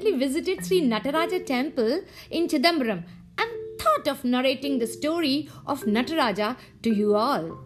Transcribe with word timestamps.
recently 0.00 0.18
visited 0.18 0.64
Sri 0.64 0.80
Nataraja 0.80 1.44
temple 1.44 2.02
in 2.30 2.48
Chidambaram 2.48 3.04
and 3.38 3.80
thought 3.80 4.08
of 4.08 4.24
narrating 4.24 4.78
the 4.78 4.86
story 4.86 5.48
of 5.66 5.82
Nataraja 5.82 6.56
to 6.82 6.90
you 6.90 7.14
all. 7.14 7.58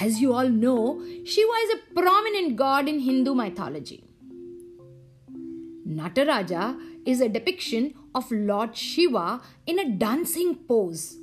As 0.00 0.20
you 0.20 0.32
all 0.32 0.48
know, 0.48 1.02
Shiva 1.24 1.56
is 1.64 1.74
a 1.74 2.00
prominent 2.00 2.56
god 2.56 2.88
in 2.88 3.00
Hindu 3.00 3.34
mythology. 3.34 4.04
Nataraja 5.86 6.78
is 7.04 7.20
a 7.20 7.28
depiction 7.28 7.92
of 8.14 8.30
Lord 8.30 8.76
Shiva 8.76 9.42
in 9.66 9.78
a 9.78 9.90
dancing 9.90 10.54
pose. 10.54 11.18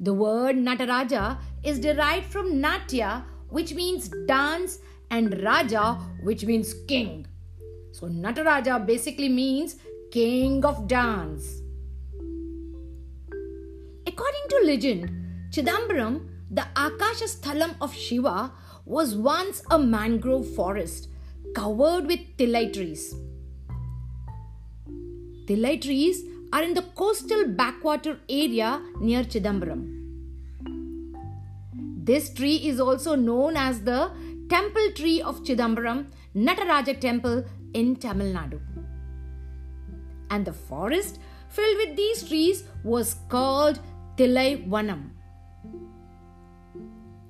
The 0.00 0.12
word 0.12 0.56
Nataraja 0.56 1.38
is 1.62 1.78
derived 1.78 2.26
from 2.26 2.60
Natya, 2.60 3.24
which 3.48 3.74
means 3.74 4.10
dance, 4.26 4.80
and 5.10 5.40
Raja, 5.44 5.98
which 6.22 6.44
means 6.44 6.74
king. 6.88 7.26
So, 7.94 8.08
Nataraja 8.08 8.84
basically 8.84 9.28
means 9.28 9.76
king 10.10 10.64
of 10.64 10.88
dance. 10.88 11.62
According 14.04 14.46
to 14.48 14.62
legend, 14.64 15.10
Chidambaram, 15.50 16.26
the 16.50 16.66
Akasha 16.74 17.26
Sthalam 17.26 17.76
of 17.80 17.94
Shiva, 17.94 18.50
was 18.84 19.14
once 19.14 19.62
a 19.70 19.78
mangrove 19.78 20.52
forest 20.56 21.08
covered 21.54 22.06
with 22.06 22.18
tilai 22.36 22.72
trees. 22.72 23.14
Tilai 25.46 25.80
trees 25.80 26.24
are 26.52 26.64
in 26.64 26.74
the 26.74 26.82
coastal 26.96 27.46
backwater 27.46 28.18
area 28.28 28.82
near 28.98 29.22
Chidambaram. 29.22 29.82
This 32.04 32.34
tree 32.34 32.56
is 32.56 32.80
also 32.80 33.14
known 33.14 33.56
as 33.56 33.82
the 33.82 34.10
temple 34.50 34.90
tree 34.96 35.22
of 35.22 35.44
Chidambaram 35.44 36.06
Nataraja 36.34 36.98
temple 37.00 37.44
in 37.74 37.96
Tamil 37.96 38.32
Nadu. 38.32 38.60
And 40.30 40.44
the 40.44 40.52
forest 40.52 41.18
filled 41.48 41.76
with 41.76 41.96
these 41.96 42.26
trees 42.28 42.64
was 42.82 43.16
called 43.28 43.78
Tilai 44.16 44.68
Vanam. 44.68 45.10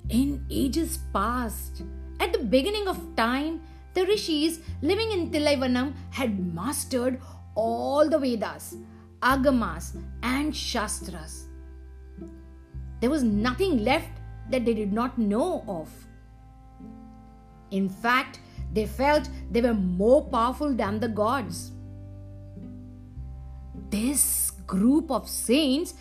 In 0.09 0.45
ages 0.51 0.99
past, 1.13 1.83
at 2.21 2.33
the 2.33 2.39
beginning 2.39 2.89
of 2.89 3.01
time, 3.17 3.61
the 3.95 4.05
rishis 4.07 4.61
living 4.83 5.11
in 5.13 5.31
Tilaivanam 5.31 5.95
had 6.11 6.55
mastered 6.55 7.21
all 7.55 8.09
the 8.09 8.19
Vedas, 8.19 8.77
Agamas, 9.23 9.97
and 10.23 10.55
Shastras. 10.55 11.47
There 13.01 13.11
was 13.11 13.23
nothing 13.23 13.85
left 13.85 14.11
that 14.51 14.65
they 14.65 14.75
did 14.75 14.93
not 14.93 15.19
know 15.19 15.65
of. 15.69 15.89
In 17.71 17.89
fact, 17.89 18.41
they 18.73 18.87
felt 18.87 19.29
they 19.51 19.61
were 19.61 19.75
more 19.75 20.25
powerful 20.25 20.75
than 20.75 21.01
the 21.01 21.09
gods. 21.09 21.73
This 23.91 24.51
group 24.67 25.11
of 25.11 25.29
saints 25.29 25.95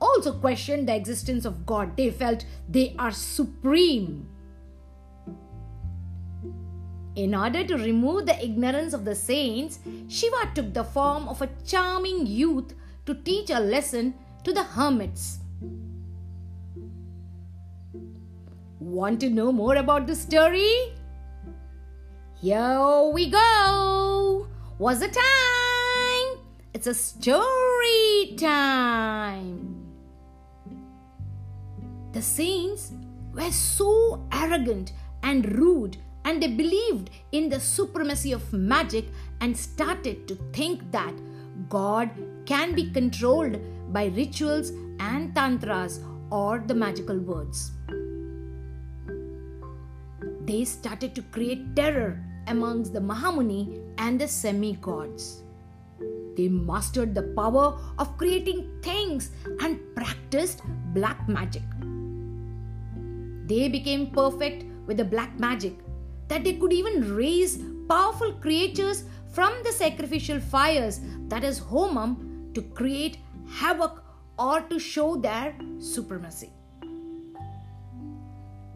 also 0.00 0.32
questioned 0.32 0.88
the 0.88 0.96
existence 0.96 1.44
of 1.44 1.64
God. 1.66 1.96
They 1.96 2.10
felt 2.10 2.44
they 2.68 2.94
are 2.98 3.10
supreme. 3.10 4.28
In 7.14 7.34
order 7.34 7.64
to 7.64 7.76
remove 7.76 8.26
the 8.26 8.44
ignorance 8.44 8.92
of 8.92 9.04
the 9.04 9.14
saints, 9.14 9.80
Shiva 10.08 10.52
took 10.54 10.72
the 10.72 10.84
form 10.84 11.28
of 11.28 11.42
a 11.42 11.48
charming 11.66 12.26
youth 12.26 12.74
to 13.06 13.14
teach 13.14 13.50
a 13.50 13.58
lesson 13.58 14.14
to 14.44 14.52
the 14.52 14.62
hermits. 14.62 15.40
Want 18.78 19.20
to 19.20 19.30
know 19.30 19.50
more 19.50 19.76
about 19.76 20.06
the 20.06 20.14
story? 20.14 20.97
Here 22.40 23.10
we 23.12 23.30
go. 23.30 24.46
What's 24.76 25.00
the 25.00 25.08
time? 25.08 26.44
It's 26.72 26.86
a 26.86 26.94
story 26.94 28.36
time. 28.38 29.74
The 32.12 32.22
saints 32.22 32.92
were 33.34 33.50
so 33.50 34.24
arrogant 34.30 34.92
and 35.24 35.50
rude 35.58 35.96
and 36.24 36.40
they 36.40 36.46
believed 36.46 37.10
in 37.32 37.48
the 37.48 37.58
supremacy 37.58 38.30
of 38.30 38.52
magic 38.52 39.06
and 39.40 39.56
started 39.56 40.28
to 40.28 40.36
think 40.52 40.92
that 40.92 41.14
God 41.68 42.08
can 42.46 42.72
be 42.72 42.88
controlled 42.92 43.58
by 43.92 44.12
rituals 44.14 44.70
and 45.00 45.34
tantras 45.34 46.04
or 46.30 46.62
the 46.64 46.74
magical 46.74 47.18
words. 47.18 47.72
They 50.42 50.64
started 50.64 51.16
to 51.16 51.22
create 51.22 51.74
terror 51.74 52.24
amongst 52.48 52.92
the 52.92 53.00
Mahamuni 53.00 53.80
and 53.98 54.20
the 54.20 54.28
semi 54.28 54.74
gods. 54.74 55.42
They 56.36 56.48
mastered 56.48 57.14
the 57.14 57.34
power 57.36 57.78
of 57.98 58.16
creating 58.16 58.80
things 58.82 59.30
and 59.60 59.80
practiced 59.94 60.62
black 60.94 61.28
magic. 61.28 61.64
They 63.46 63.68
became 63.68 64.10
perfect 64.10 64.64
with 64.86 64.98
the 64.98 65.04
black 65.04 65.38
magic 65.40 65.74
that 66.28 66.44
they 66.44 66.54
could 66.54 66.72
even 66.72 67.16
raise 67.16 67.58
powerful 67.88 68.32
creatures 68.34 69.04
from 69.32 69.52
the 69.64 69.72
sacrificial 69.72 70.40
fires, 70.40 71.00
that 71.28 71.44
is, 71.44 71.60
Homam, 71.60 72.54
to 72.54 72.62
create 72.62 73.18
havoc 73.48 74.04
or 74.38 74.60
to 74.60 74.78
show 74.78 75.16
their 75.16 75.54
supremacy. 75.78 76.52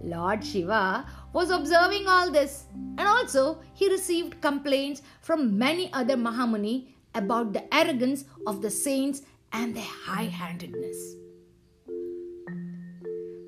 Lord 0.02 0.44
Shiva 0.44 1.06
was 1.32 1.50
observing 1.50 2.06
all 2.06 2.30
this, 2.30 2.64
and 2.98 3.00
also 3.00 3.60
he 3.74 3.90
received 3.90 4.40
complaints 4.40 5.02
from 5.20 5.58
many 5.58 5.92
other 5.92 6.16
Mahamuni 6.16 6.88
about 7.14 7.52
the 7.52 7.74
arrogance 7.74 8.24
of 8.46 8.62
the 8.62 8.70
saints 8.70 9.22
and 9.52 9.74
their 9.74 9.82
high 9.82 10.24
handedness. 10.24 10.96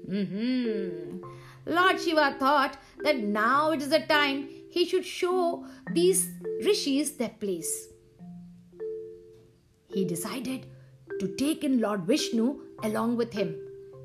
Mm-hmm. 0.08 1.22
Lord 1.66 2.00
Shiva 2.00 2.36
thought 2.38 2.76
that 3.02 3.18
now 3.18 3.70
it 3.70 3.80
is 3.80 3.88
the 3.88 4.00
time 4.00 4.48
he 4.70 4.84
should 4.84 5.04
show 5.04 5.66
these 5.92 6.28
rishis 6.64 7.12
their 7.12 7.30
place. 7.30 7.88
He 9.88 10.04
decided 10.04 10.66
to 11.20 11.28
take 11.36 11.64
in 11.64 11.80
Lord 11.80 12.02
Vishnu 12.02 12.60
along 12.82 13.16
with 13.16 13.32
him 13.32 13.56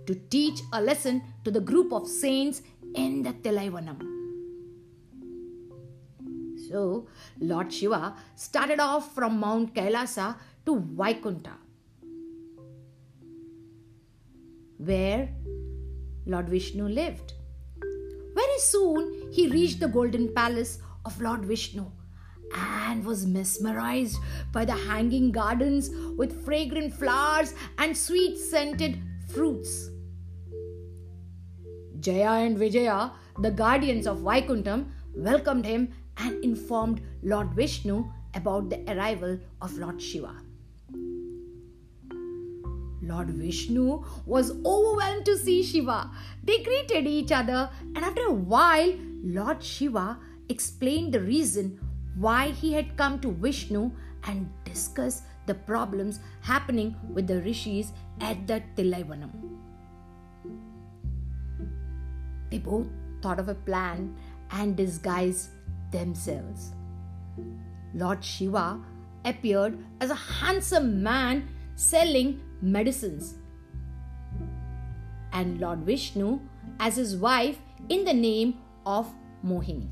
to 0.05 0.15
teach 0.29 0.59
a 0.73 0.81
lesson 0.81 1.21
to 1.43 1.51
the 1.51 1.59
group 1.59 1.91
of 1.91 2.07
saints 2.07 2.61
in 2.95 3.23
the 3.23 3.33
Tilaivanam. 3.33 3.99
So, 6.69 7.07
Lord 7.39 7.73
Shiva 7.73 8.15
started 8.35 8.79
off 8.79 9.15
from 9.15 9.39
Mount 9.39 9.73
Kailasa 9.73 10.35
to 10.65 10.75
Vaikunta, 10.75 11.53
where 14.77 15.29
Lord 16.25 16.49
Vishnu 16.49 16.87
lived. 16.87 17.33
Very 18.35 18.59
soon 18.59 19.31
he 19.31 19.47
reached 19.47 19.79
the 19.79 19.87
golden 19.87 20.33
palace 20.33 20.79
of 21.05 21.19
Lord 21.19 21.43
Vishnu 21.45 21.85
and 22.53 23.03
was 23.05 23.25
mesmerized 23.25 24.17
by 24.51 24.65
the 24.65 24.73
hanging 24.73 25.31
gardens 25.31 25.89
with 26.17 26.43
fragrant 26.45 26.93
flowers 26.93 27.53
and 27.77 27.95
sweet 27.97 28.37
scented 28.37 28.99
fruits. 29.27 29.89
Jaya 31.99 32.45
and 32.45 32.57
Vijaya, 32.57 33.11
the 33.39 33.51
guardians 33.51 34.07
of 34.07 34.19
Vaikuntham, 34.19 34.91
welcomed 35.15 35.65
him 35.65 35.89
and 36.17 36.43
informed 36.43 37.01
Lord 37.23 37.53
Vishnu 37.53 38.05
about 38.35 38.69
the 38.69 38.79
arrival 38.91 39.39
of 39.61 39.77
Lord 39.77 40.01
Shiva. 40.01 40.35
Lord 43.01 43.29
Vishnu 43.29 44.03
was 44.25 44.51
overwhelmed 44.63 45.25
to 45.25 45.37
see 45.37 45.63
Shiva. 45.63 46.11
They 46.43 46.61
greeted 46.61 47.07
each 47.07 47.31
other, 47.31 47.69
and 47.95 47.97
after 47.97 48.25
a 48.27 48.33
while, 48.33 48.93
Lord 49.23 49.63
Shiva 49.63 50.19
explained 50.47 51.13
the 51.13 51.21
reason 51.21 51.79
why 52.17 52.49
he 52.49 52.73
had 52.73 52.97
come 52.97 53.19
to 53.21 53.31
Vishnu 53.31 53.91
and 54.25 54.49
discussed 54.63 55.23
the 55.47 55.55
problems 55.55 56.19
happening 56.41 56.95
with 57.13 57.27
the 57.27 57.41
rishis 57.41 57.93
at 58.21 58.45
the 58.45 58.61
Tilaivanam. 58.75 59.68
They 62.49 62.57
both 62.57 62.87
thought 63.21 63.39
of 63.39 63.49
a 63.49 63.55
plan 63.55 64.15
and 64.51 64.75
disguised 64.75 65.49
themselves. 65.91 66.71
Lord 67.93 68.23
Shiva 68.23 68.79
appeared 69.25 69.77
as 69.99 70.09
a 70.09 70.15
handsome 70.15 71.03
man 71.03 71.49
selling 71.75 72.41
medicines, 72.61 73.35
and 75.33 75.59
Lord 75.59 75.79
Vishnu 75.79 76.39
as 76.79 76.95
his 76.95 77.15
wife 77.15 77.57
in 77.89 78.05
the 78.05 78.13
name 78.13 78.55
of 78.85 79.13
Mohini. 79.45 79.89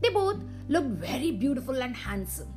They 0.00 0.10
both 0.10 0.38
looked 0.68 0.88
very 0.88 1.32
beautiful 1.32 1.82
and 1.82 1.96
handsome. 1.96 2.54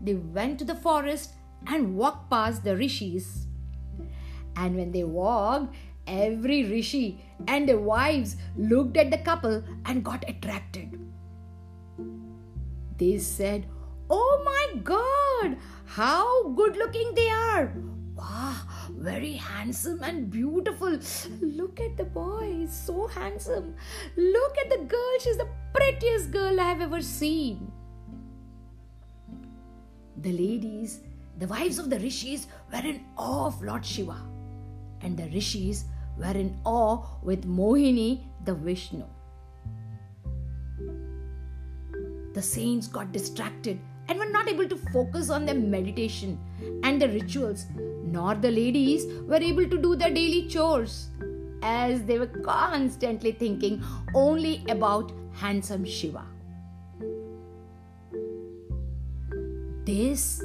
They 0.00 0.14
went 0.14 0.58
to 0.58 0.64
the 0.64 0.74
forest 0.74 1.32
and 1.66 1.96
walked 1.96 2.30
past 2.30 2.64
the 2.64 2.76
rishis. 2.76 3.46
And 4.56 4.76
when 4.76 4.92
they 4.92 5.04
walked, 5.04 5.74
every 6.06 6.64
rishi 6.64 7.24
and 7.48 7.68
their 7.68 7.78
wives 7.78 8.36
looked 8.56 8.96
at 8.96 9.10
the 9.10 9.18
couple 9.18 9.62
and 9.84 10.04
got 10.04 10.24
attracted. 10.28 10.98
They 12.98 13.18
said, 13.18 13.66
Oh 14.08 14.42
my 14.44 14.80
god, 14.82 15.58
how 15.84 16.50
good 16.50 16.76
looking 16.76 17.14
they 17.14 17.28
are! 17.28 17.72
Wow, 18.16 18.56
very 18.90 19.34
handsome 19.34 20.02
and 20.02 20.30
beautiful. 20.30 20.98
Look 21.40 21.80
at 21.80 21.96
the 21.96 22.04
boy, 22.04 22.54
he's 22.60 22.72
so 22.72 23.06
handsome. 23.08 23.74
Look 24.16 24.56
at 24.58 24.70
the 24.70 24.84
girl, 24.84 25.18
she's 25.20 25.36
the 25.36 25.48
prettiest 25.74 26.30
girl 26.30 26.58
I 26.58 26.64
have 26.64 26.80
ever 26.80 27.02
seen. 27.02 27.70
The 30.16 30.32
ladies, 30.32 31.00
the 31.38 31.46
wives 31.46 31.78
of 31.78 31.90
the 31.90 31.98
rishis, 31.98 32.46
were 32.72 32.86
in 32.88 33.04
awe 33.18 33.46
of 33.46 33.62
Lord 33.62 33.84
Shiva, 33.84 34.16
and 35.02 35.16
the 35.16 35.28
rishis 35.28 35.84
were 36.18 36.36
in 36.36 36.56
awe 36.64 37.04
with 37.22 37.46
Mohini, 37.46 38.20
the 38.44 38.54
Vishnu. 38.54 39.04
The 42.34 42.42
saints 42.42 42.86
got 42.86 43.12
distracted 43.12 43.78
and 44.08 44.18
were 44.18 44.30
not 44.30 44.48
able 44.48 44.68
to 44.68 44.76
focus 44.76 45.30
on 45.30 45.46
their 45.46 45.54
meditation 45.54 46.38
and 46.84 47.00
the 47.00 47.08
rituals, 47.08 47.66
nor 48.04 48.34
the 48.34 48.50
ladies 48.50 49.06
were 49.22 49.36
able 49.36 49.68
to 49.68 49.78
do 49.78 49.96
their 49.96 50.10
daily 50.10 50.46
chores, 50.48 51.08
as 51.62 52.04
they 52.04 52.18
were 52.18 52.26
constantly 52.26 53.32
thinking 53.32 53.82
only 54.14 54.64
about 54.68 55.12
handsome 55.32 55.84
Shiva. 55.84 56.24
This 59.84 60.42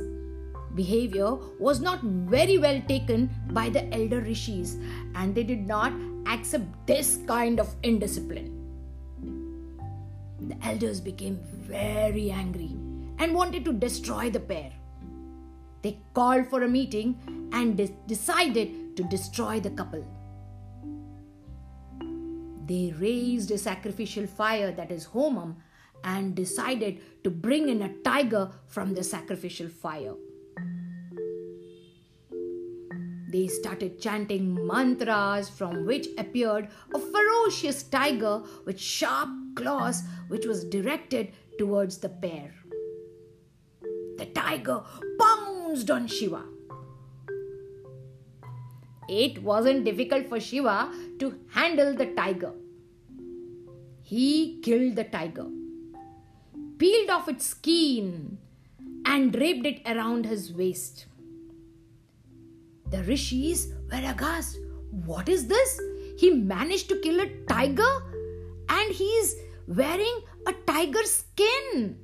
behavior 0.75 1.35
was 1.59 1.79
not 1.79 2.01
very 2.01 2.57
well 2.57 2.81
taken 2.87 3.29
by 3.51 3.69
the 3.69 3.93
elder 3.93 4.21
rishis, 4.21 4.77
and 5.15 5.35
they 5.35 5.43
did 5.43 5.67
not 5.67 5.93
accept 6.27 6.65
this 6.87 7.19
kind 7.27 7.59
of 7.59 7.75
indiscipline. 7.83 8.57
The 10.41 10.57
elders 10.65 10.99
became 10.99 11.39
very 11.43 12.31
angry 12.31 12.75
and 13.19 13.35
wanted 13.35 13.65
to 13.65 13.73
destroy 13.73 14.29
the 14.29 14.39
pair. 14.39 14.71
They 15.81 15.99
called 16.13 16.47
for 16.47 16.63
a 16.63 16.67
meeting 16.67 17.49
and 17.53 17.77
de- 17.77 17.95
decided 18.07 18.95
to 18.97 19.03
destroy 19.03 19.59
the 19.59 19.69
couple. 19.71 20.05
They 22.65 22.93
raised 22.97 23.51
a 23.51 23.57
sacrificial 23.57 24.27
fire 24.27 24.71
that 24.71 24.91
is 24.91 25.07
Homam 25.07 25.55
and 26.03 26.35
decided 26.35 27.01
to 27.23 27.29
bring 27.29 27.69
in 27.69 27.81
a 27.81 27.93
tiger 28.03 28.49
from 28.67 28.93
the 28.93 29.03
sacrificial 29.03 29.69
fire. 29.69 30.13
They 33.31 33.47
started 33.47 34.01
chanting 34.01 34.67
mantras 34.67 35.47
from 35.47 35.85
which 35.85 36.07
appeared 36.17 36.67
a 36.93 36.99
ferocious 36.99 37.83
tiger 37.83 38.41
with 38.65 38.77
sharp 38.77 39.29
claws 39.55 40.03
which 40.27 40.45
was 40.45 40.65
directed 40.65 41.31
towards 41.57 41.99
the 41.99 42.09
pair. 42.09 42.53
The 44.17 44.25
tiger 44.25 44.81
pounced 45.17 45.89
on 45.89 46.07
Shiva. 46.07 46.43
It 49.07 49.41
wasn't 49.41 49.85
difficult 49.85 50.27
for 50.27 50.39
Shiva 50.39 50.91
to 51.19 51.39
handle 51.51 51.93
the 51.93 52.07
tiger. 52.07 52.51
He 54.01 54.59
killed 54.61 54.97
the 54.97 55.05
tiger, 55.05 55.47
peeled 56.77 57.09
off 57.09 57.29
its 57.29 57.45
skin, 57.45 58.39
and 59.05 59.31
draped 59.31 59.65
it 59.65 59.81
around 59.85 60.25
his 60.25 60.51
waist. 60.51 61.05
The 62.91 63.03
rishis 63.03 63.73
were 63.91 64.05
aghast. 64.13 64.57
What 64.91 65.29
is 65.29 65.47
this? 65.47 65.79
He 66.17 66.31
managed 66.31 66.89
to 66.89 66.99
kill 66.99 67.21
a 67.21 67.29
tiger 67.47 67.93
and 68.69 68.93
he 68.93 69.05
is 69.05 69.35
wearing 69.67 70.21
a 70.47 70.53
tiger 70.65 71.03
skin. 71.03 71.97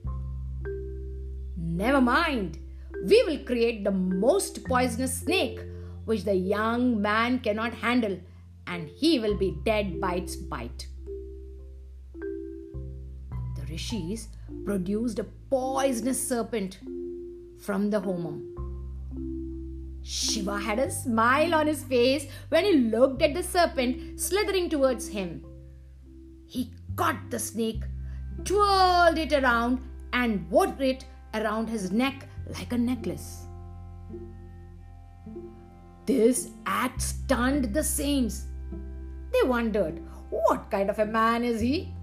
Never 1.57 2.01
mind. 2.01 2.59
We 3.05 3.23
will 3.23 3.39
create 3.39 3.83
the 3.83 3.91
most 3.91 4.63
poisonous 4.65 5.19
snake 5.19 5.59
which 6.05 6.23
the 6.23 6.33
young 6.35 7.01
man 7.01 7.39
cannot 7.39 7.73
handle, 7.73 8.17
and 8.65 8.87
he 8.87 9.19
will 9.19 9.35
be 9.37 9.57
dead 9.65 9.99
by 9.99 10.15
its 10.15 10.35
bite. 10.35 10.87
The 13.57 13.65
rishis 13.69 14.29
produced 14.65 15.19
a 15.19 15.25
poisonous 15.49 16.27
serpent 16.27 16.79
from 17.59 17.89
the 17.89 17.99
homam. 17.99 18.56
Shiva 20.07 20.57
had 20.57 20.79
a 20.79 20.89
smile 20.89 21.53
on 21.53 21.67
his 21.67 21.83
face 21.83 22.27
when 22.47 22.63
he 22.63 22.77
looked 22.77 23.21
at 23.21 23.33
the 23.33 23.43
serpent 23.43 24.17
slithering 24.17 24.69
towards 24.69 25.09
him. 25.09 25.43
He 26.45 26.71
caught 26.95 27.29
the 27.29 27.37
snake, 27.37 27.83
twirled 28.45 29.17
it 29.17 29.33
around, 29.33 29.81
and 30.13 30.49
wore 30.49 30.73
it 30.79 31.03
around 31.33 31.69
his 31.69 31.91
neck 31.91 32.29
like 32.57 32.71
a 32.71 32.77
necklace. 32.77 33.47
This 36.05 36.51
act 36.65 37.01
stunned 37.01 37.73
the 37.73 37.83
saints. 37.83 38.45
They 39.33 39.45
wondered, 39.45 40.01
what 40.29 40.71
kind 40.71 40.89
of 40.89 40.99
a 40.99 41.05
man 41.05 41.43
is 41.43 41.59
he? 41.59 41.93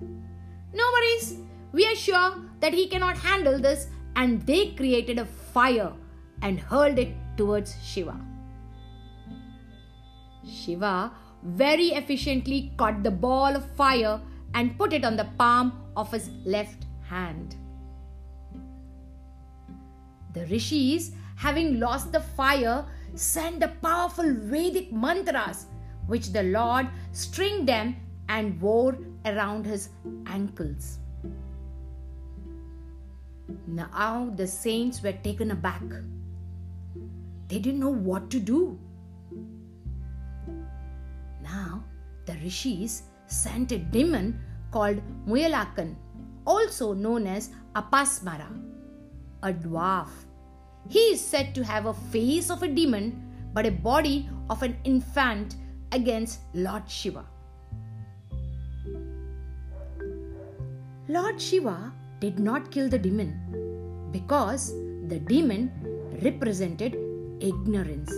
No 0.00 0.84
worries, 0.92 1.38
we 1.72 1.88
are 1.88 1.96
sure 1.96 2.34
that 2.60 2.72
he 2.72 2.86
cannot 2.86 3.18
handle 3.18 3.58
this, 3.58 3.88
and 4.14 4.40
they 4.42 4.68
created 4.68 5.18
a 5.18 5.24
fire 5.24 5.92
and 6.42 6.60
hurled 6.60 6.98
it 6.98 7.14
towards 7.36 7.76
Shiva. 7.84 8.18
Shiva 10.46 11.12
very 11.42 11.88
efficiently 11.88 12.72
caught 12.76 13.02
the 13.02 13.10
ball 13.10 13.54
of 13.54 13.70
fire 13.72 14.20
and 14.54 14.76
put 14.78 14.92
it 14.92 15.04
on 15.04 15.16
the 15.16 15.28
palm 15.38 15.72
of 15.96 16.10
his 16.12 16.30
left 16.44 16.86
hand. 17.08 17.56
The 20.34 20.46
rishis, 20.46 21.12
having 21.36 21.80
lost 21.80 22.12
the 22.12 22.20
fire, 22.20 22.84
sent 23.14 23.60
the 23.60 23.68
powerful 23.82 24.34
Vedic 24.34 24.92
mantras 24.92 25.66
which 26.06 26.32
the 26.32 26.42
Lord 26.42 26.88
stringed 27.12 27.68
them 27.68 27.96
and 28.28 28.60
wore 28.60 28.98
around 29.24 29.66
his 29.66 29.90
ankles. 30.26 30.98
Now 33.66 34.32
the 34.36 34.46
saints 34.46 35.02
were 35.02 35.12
taken 35.12 35.50
aback. 35.50 35.82
They 37.48 37.58
didn't 37.58 37.80
know 37.80 37.92
what 37.92 38.30
to 38.30 38.38
do. 38.38 38.78
Now 41.42 41.84
the 42.26 42.34
rishis 42.34 43.04
sent 43.26 43.72
a 43.72 43.78
demon 43.78 44.38
called 44.70 45.00
Muyalakan, 45.26 45.94
also 46.46 46.92
known 46.92 47.26
as 47.26 47.50
Apasmara, 47.74 48.48
a 49.42 49.52
dwarf. 49.52 50.08
He 50.88 50.98
is 51.14 51.24
said 51.24 51.54
to 51.54 51.64
have 51.64 51.86
a 51.86 51.94
face 51.94 52.50
of 52.50 52.62
a 52.62 52.68
demon 52.68 53.24
but 53.54 53.66
a 53.66 53.70
body 53.70 54.28
of 54.50 54.62
an 54.62 54.76
infant 54.84 55.56
against 55.92 56.40
Lord 56.52 56.88
Shiva. 56.88 57.24
Lord 61.08 61.40
Shiva 61.40 61.92
did 62.20 62.38
not 62.38 62.70
kill 62.70 62.90
the 62.90 62.98
demon 62.98 64.10
because 64.12 64.72
the 65.08 65.18
demon 65.18 65.72
represented 66.22 67.07
ignorance. 67.40 68.12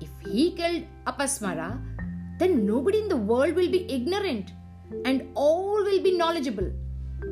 If 0.00 0.10
he 0.30 0.52
killed 0.52 0.84
Apasmara, 1.06 1.80
then 2.38 2.66
nobody 2.66 2.98
in 2.98 3.08
the 3.08 3.16
world 3.16 3.54
will 3.54 3.70
be 3.70 3.90
ignorant 3.90 4.52
and 5.04 5.28
all 5.34 5.82
will 5.84 6.02
be 6.02 6.16
knowledgeable. 6.16 6.70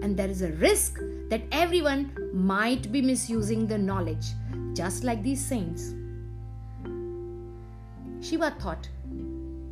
And 0.02 0.16
there 0.16 0.28
is 0.28 0.42
a 0.42 0.52
risk 0.52 0.98
that 1.30 1.42
everyone 1.52 2.12
might 2.32 2.90
be 2.92 3.02
misusing 3.02 3.66
the 3.66 3.78
knowledge, 3.78 4.26
just 4.74 5.04
like 5.04 5.22
these 5.22 5.44
saints. 5.44 5.94
Shiva 8.20 8.54
thought 8.60 8.88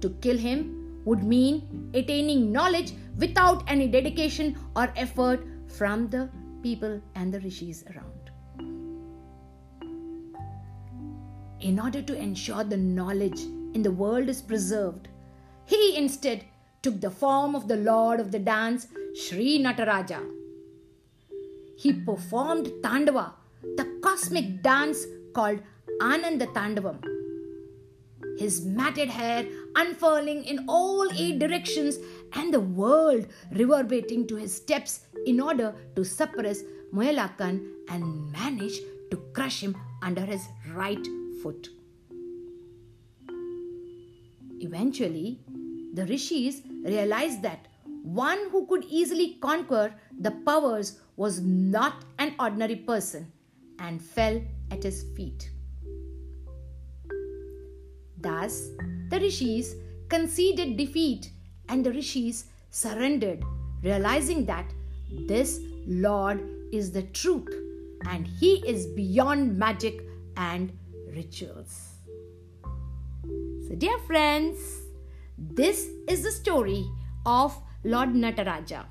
to 0.01 0.11
kill 0.21 0.37
him 0.37 1.03
would 1.05 1.23
mean 1.23 1.91
attaining 1.95 2.53
knowledge 2.53 2.93
without 3.19 3.63
any 3.69 3.89
dedication 3.89 4.57
or 4.77 4.93
effort 4.97 5.45
from 5.69 6.09
the 6.09 6.29
people 6.63 7.01
and 7.15 7.33
the 7.33 7.41
rishis 7.41 7.85
around. 7.95 8.08
In 11.61 11.81
order 11.81 12.01
to 12.03 12.17
ensure 12.17 12.63
the 12.63 12.77
knowledge 12.77 13.41
in 13.75 13.83
the 13.83 13.91
world 13.91 14.29
is 14.29 14.41
preserved, 14.41 15.09
he 15.67 15.97
instead 15.97 16.45
took 16.83 17.01
the 17.01 17.11
form 17.11 17.57
of 17.57 17.67
the 17.67 17.77
lord 17.77 18.21
of 18.21 18.31
the 18.31 18.39
dance, 18.39 18.87
Sri 19.17 19.59
Nataraja. 19.59 20.25
He 21.77 21.93
performed 21.93 22.67
Tandava, 22.83 23.33
the 23.77 23.99
cosmic 24.03 24.63
dance 24.63 25.05
called 25.35 25.61
Ananda 26.01 26.47
Tandavam. 26.47 27.03
His 28.39 28.65
matted 28.65 29.09
hair 29.09 29.45
unfurling 29.75 30.45
in 30.45 30.65
all 30.69 31.11
eight 31.13 31.41
directions 31.41 31.99
and 32.35 32.55
the 32.55 32.61
world 32.61 33.27
reverberating 33.51 34.29
to 34.29 34.37
his 34.37 34.55
steps 34.55 35.01
in 35.27 35.41
order 35.41 35.75
to 35.97 36.05
suppress 36.05 36.63
Moyalakan 36.95 37.67
and 37.89 38.31
manage 38.31 38.79
to 39.11 39.17
crush 39.33 39.61
him 39.61 39.77
under 40.03 40.23
his 40.23 40.47
right 40.73 41.05
foot. 41.43 41.69
Eventually, 44.61 45.41
the 45.95 46.07
rishis 46.07 46.63
realized 46.85 47.43
that 47.43 47.69
one 48.03 48.49
who 48.51 48.67
could 48.67 48.85
easily 48.89 49.35
conquer 49.41 49.95
the 50.21 50.31
powers 50.31 50.99
was 51.17 51.41
not 51.41 52.05
an 52.19 52.35
ordinary 52.39 52.77
person 52.77 53.31
and 53.79 54.03
fell 54.03 54.41
at 54.71 54.83
his 54.83 55.05
feet. 55.17 55.51
Thus, 58.21 58.69
the 59.11 59.21
rishis 59.21 59.75
conceded 60.09 60.77
defeat 60.77 61.31
and 61.69 61.85
the 61.85 61.93
rishis 61.93 62.47
surrendered, 62.71 63.45
realizing 63.83 64.45
that 64.47 64.73
this 65.27 65.61
Lord 65.87 66.43
is 66.73 66.91
the 66.93 67.03
truth 67.03 67.49
and 68.09 68.27
he 68.27 68.57
is 68.67 68.87
beyond 68.87 69.57
magic 69.57 70.03
and 70.37 70.73
rituals. 71.19 71.77
So, 73.67 73.75
dear 73.77 73.99
friends, 74.07 74.59
this 75.37 75.89
is 76.15 76.23
the 76.23 76.33
story 76.33 76.85
of 77.27 77.57
Lord 77.85 78.15
Nataraja. 78.25 78.85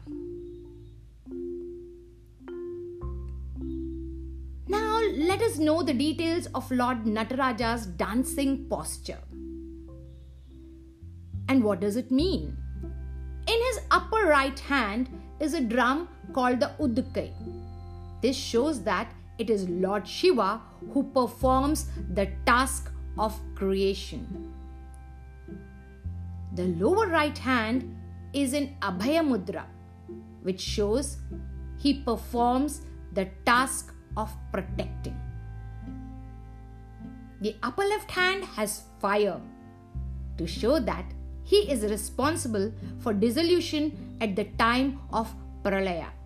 Now, 4.76 5.02
let 5.32 5.42
us 5.42 5.58
know 5.58 5.82
the 5.84 5.94
details 5.94 6.48
of 6.54 6.70
Lord 6.70 7.06
Nataraja's 7.06 7.86
dancing 8.04 8.68
posture. 8.70 9.24
And 11.50 11.64
what 11.64 11.80
does 11.80 11.96
it 11.96 12.12
mean? 12.12 12.58
In 13.48 13.62
his 13.68 13.80
upper 13.92 14.26
right 14.28 14.60
hand 14.60 15.10
is 15.40 15.54
a 15.54 15.62
drum 15.62 16.10
called 16.34 16.60
the 16.60 16.72
Udkai. 16.80 17.32
This 18.22 18.36
shows 18.36 18.84
that 18.84 19.14
it 19.38 19.50
is 19.50 19.70
Lord 19.70 20.08
Shiva 20.08 20.62
who 20.94 21.04
performs 21.04 21.90
the 22.14 22.28
task 22.46 22.92
of 23.18 23.40
creation. 23.56 24.54
The 26.56 26.66
lower 26.80 27.08
right 27.08 27.38
hand 27.38 27.96
is 28.34 28.54
in 28.54 28.76
Abhaya 28.82 29.22
Mudra, 29.22 29.66
which 30.42 30.60
shows 30.60 31.18
he 31.78 32.02
performs 32.02 32.82
the 33.14 33.30
task 33.46 33.94
of 34.16 34.34
protecting. 34.52 35.20
The 37.42 37.56
upper 37.62 37.84
left 37.84 38.10
hand 38.10 38.44
has 38.44 38.84
fire 39.00 39.40
to 40.38 40.48
show 40.48 40.80
that 40.80 41.06
he 41.44 41.72
is 41.72 41.84
responsible 41.84 42.74
for 43.00 43.14
dissolution 43.14 44.18
at 44.20 44.36
the 44.36 44.46
time 44.58 45.00
of 45.14 45.34
pralaya. 45.64 46.17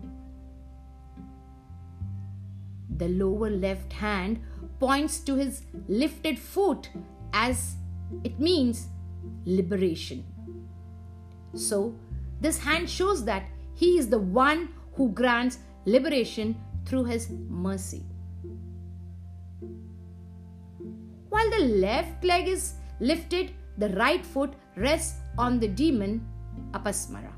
The 3.02 3.08
lower 3.08 3.50
left 3.50 3.92
hand 3.92 4.40
points 4.78 5.18
to 5.20 5.34
his 5.34 5.62
lifted 5.88 6.38
foot 6.38 6.88
as 7.32 7.74
it 8.22 8.38
means 8.38 8.86
liberation. 9.44 10.24
So, 11.52 11.96
this 12.40 12.58
hand 12.58 12.88
shows 12.88 13.24
that 13.24 13.48
he 13.74 13.98
is 13.98 14.08
the 14.08 14.20
one 14.20 14.68
who 14.94 15.08
grants 15.08 15.58
liberation 15.84 16.54
through 16.86 17.06
his 17.06 17.28
mercy. 17.48 18.04
While 21.28 21.50
the 21.50 21.64
left 21.86 22.22
leg 22.22 22.46
is 22.46 22.74
lifted, 23.00 23.50
the 23.78 23.88
right 24.04 24.24
foot 24.24 24.54
rests 24.76 25.18
on 25.38 25.58
the 25.58 25.66
demon 25.66 26.24
Apasmara, 26.70 27.32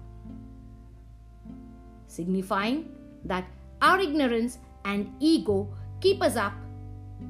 signifying 2.06 2.86
that 3.24 3.46
our 3.80 3.98
ignorance 3.98 4.58
and 4.84 5.12
ego 5.20 5.68
keep 6.00 6.22
us 6.22 6.36
up 6.36 6.52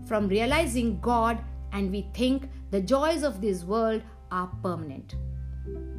from 0.06 0.28
realizing 0.28 0.98
God 1.00 1.38
and 1.72 1.90
we 1.90 2.06
think 2.14 2.48
the 2.70 2.80
joys 2.80 3.22
of 3.22 3.40
this 3.40 3.64
world 3.64 4.02
are 4.30 4.50
permanent. 4.62 5.14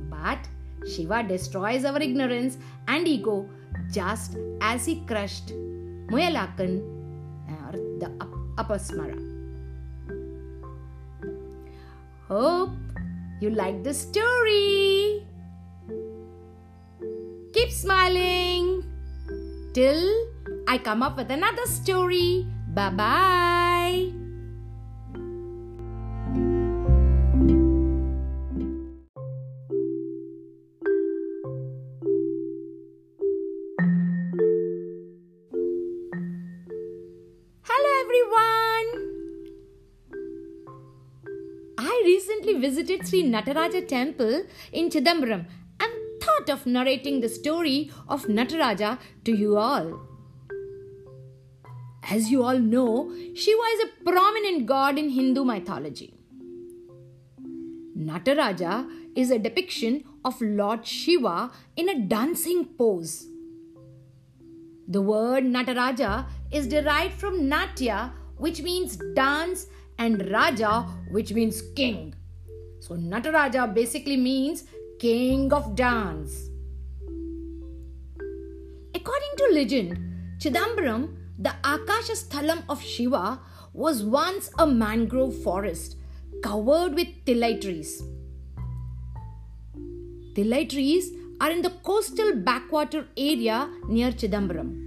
But 0.10 0.40
Shiva 0.88 1.24
destroys 1.24 1.86
our 1.86 2.02
ignorance 2.02 2.58
and 2.88 3.08
ego 3.08 3.50
just 3.92 4.38
as 4.62 4.86
he 4.86 5.02
crushed 5.06 5.54
Muyalakan 6.12 6.82
or 7.50 7.70
uh, 7.70 7.80
the 8.00 8.10
Apasmara. 8.58 9.20
Hope 12.28 12.72
you 13.42 13.50
like 13.50 13.84
the 13.84 13.94
story. 13.94 15.26
Keep 17.54 17.72
smiling 17.72 18.84
till 19.76 20.08
I 20.70 20.78
come 20.78 21.04
up 21.04 21.18
with 21.18 21.30
another 21.30 21.66
story. 21.66 22.48
Bye 22.74 22.90
bye. 22.92 24.12
Hello 37.68 37.92
everyone. 38.04 38.90
I 41.78 42.02
recently 42.06 42.54
visited 42.66 43.06
Sri 43.06 43.24
Nataraja 43.24 43.86
temple 43.86 44.44
in 44.72 44.90
Chidambaram 44.90 45.46
of 46.50 46.66
narrating 46.66 47.22
the 47.22 47.30
story 47.30 47.92
of 48.08 48.26
Nataraja 48.26 49.00
to 49.24 49.36
you 49.36 49.58
all. 49.58 50.00
As 52.10 52.30
you 52.30 52.44
all 52.44 52.60
know, 52.60 53.12
Shiva 53.34 53.68
is 53.74 53.86
a 53.86 54.04
prominent 54.04 54.66
god 54.66 54.98
in 54.98 55.10
Hindu 55.10 55.44
mythology. 55.44 56.14
Nataraja 57.98 58.88
is 59.16 59.32
a 59.32 59.40
depiction 59.40 60.04
of 60.24 60.40
Lord 60.42 60.86
Shiva 60.86 61.52
in 61.76 61.90
a 61.90 62.00
dancing 62.00 62.66
pose. 62.78 63.28
The 64.88 65.02
word 65.02 65.46
Nataraja 65.46 66.26
is 66.52 66.68
derived 66.68 67.16
from 67.20 67.50
Natya, 67.50 68.12
which 68.38 68.62
means 68.62 68.98
dance, 69.16 69.68
and 69.98 70.30
Raja, 70.30 70.82
which 71.10 71.32
means 71.32 71.64
king. 71.76 72.14
So 72.80 72.96
Nataraja 72.96 73.74
basically 73.74 74.18
means 74.18 74.66
king 75.00 75.52
of 75.54 75.76
dance. 75.76 76.50
According 78.94 79.34
to 79.38 79.50
legend, 79.54 79.98
Chidambaram 80.40 81.16
the 81.38 81.54
Akasha 81.66 82.14
Sthalam 82.14 82.64
of 82.70 82.82
Shiva 82.82 83.40
was 83.74 84.04
once 84.04 84.50
a 84.58 84.66
mangrove 84.66 85.36
forest 85.44 85.98
covered 86.42 86.96
with 86.96 87.10
tilai 87.26 87.60
trees. 87.60 88.02
Tilai 90.34 90.70
trees 90.70 91.12
are 91.42 91.52
in 91.52 91.62
the 91.62 91.72
coastal 91.84 92.36
backwater 92.36 93.06
area 93.18 93.70
near 93.90 94.12
Chidambaram. 94.12 94.82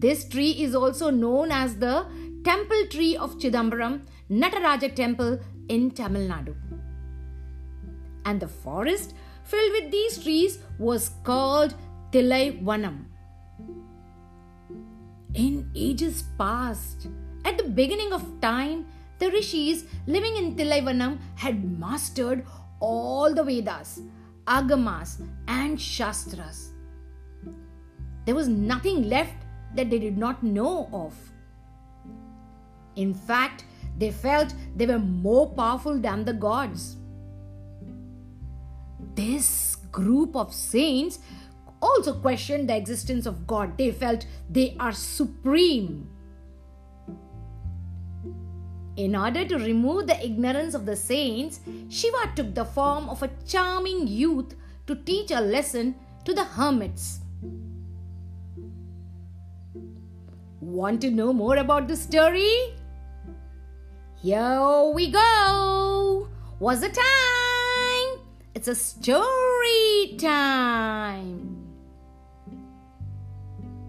This 0.00 0.28
tree 0.28 0.50
is 0.50 0.74
also 0.74 1.10
known 1.10 1.52
as 1.52 1.76
the 1.76 2.04
temple 2.44 2.86
tree 2.90 3.16
of 3.16 3.38
Chidambaram 3.38 4.00
Nataraja 4.28 4.92
temple 4.92 5.38
in 5.68 5.92
Tamil 5.92 6.28
Nadu. 6.28 6.56
And 8.24 8.40
the 8.40 8.48
forest 8.48 9.14
filled 9.44 9.72
with 9.72 9.90
these 9.90 10.22
trees 10.22 10.58
was 10.78 11.10
called 11.24 11.74
Tilai 12.12 12.62
Vanam. 12.62 13.06
In 15.34 15.70
ages 15.74 16.24
past, 16.38 17.08
at 17.44 17.56
the 17.56 17.64
beginning 17.64 18.12
of 18.12 18.40
time, 18.40 18.86
the 19.18 19.30
rishis 19.30 19.84
living 20.06 20.36
in 20.36 20.56
Tilaivanam 20.56 21.18
had 21.36 21.78
mastered 21.78 22.44
all 22.80 23.32
the 23.32 23.44
Vedas, 23.44 24.00
Agamas, 24.46 25.24
and 25.48 25.80
Shastras. 25.80 26.72
There 28.26 28.34
was 28.34 28.48
nothing 28.48 29.08
left 29.08 29.36
that 29.74 29.90
they 29.90 29.98
did 29.98 30.18
not 30.18 30.42
know 30.42 30.88
of. 30.92 31.14
In 32.96 33.14
fact, 33.14 33.64
they 33.98 34.10
felt 34.10 34.54
they 34.76 34.86
were 34.86 34.98
more 34.98 35.48
powerful 35.50 35.98
than 35.98 36.24
the 36.24 36.32
gods. 36.32 36.96
This 39.14 39.76
group 39.90 40.34
of 40.36 40.54
saints 40.54 41.18
also 41.80 42.14
questioned 42.14 42.68
the 42.68 42.76
existence 42.76 43.26
of 43.26 43.46
God. 43.46 43.76
They 43.76 43.90
felt 43.90 44.26
they 44.48 44.76
are 44.78 44.92
supreme. 44.92 46.08
In 48.96 49.16
order 49.16 49.44
to 49.46 49.56
remove 49.56 50.06
the 50.06 50.24
ignorance 50.24 50.74
of 50.74 50.86
the 50.86 50.96
saints, 50.96 51.60
Shiva 51.88 52.32
took 52.36 52.54
the 52.54 52.64
form 52.64 53.08
of 53.08 53.22
a 53.22 53.30
charming 53.46 54.06
youth 54.06 54.54
to 54.86 54.94
teach 54.94 55.30
a 55.30 55.40
lesson 55.40 55.94
to 56.24 56.34
the 56.34 56.44
hermits. 56.44 57.20
Want 60.60 61.00
to 61.00 61.10
know 61.10 61.32
more 61.32 61.56
about 61.56 61.88
the 61.88 61.96
story? 61.96 62.74
Here 64.22 64.92
we 64.94 65.10
go. 65.10 66.28
What's 66.58 66.80
the 66.80 66.88
time? 66.88 67.41
It's 68.54 68.68
a 68.68 68.74
story 68.74 70.14
time. 70.18 71.56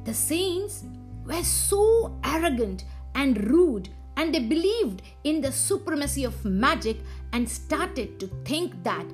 The 0.05 0.13
saints 0.13 0.85
were 1.25 1.43
so 1.43 2.17
arrogant 2.23 2.85
and 3.13 3.49
rude, 3.49 3.89
and 4.15 4.33
they 4.33 4.39
believed 4.39 5.01
in 5.25 5.41
the 5.41 5.51
supremacy 5.51 6.23
of 6.23 6.45
magic 6.45 6.97
and 7.33 7.47
started 7.47 8.21
to 8.21 8.27
think 8.45 8.81
that 8.83 9.05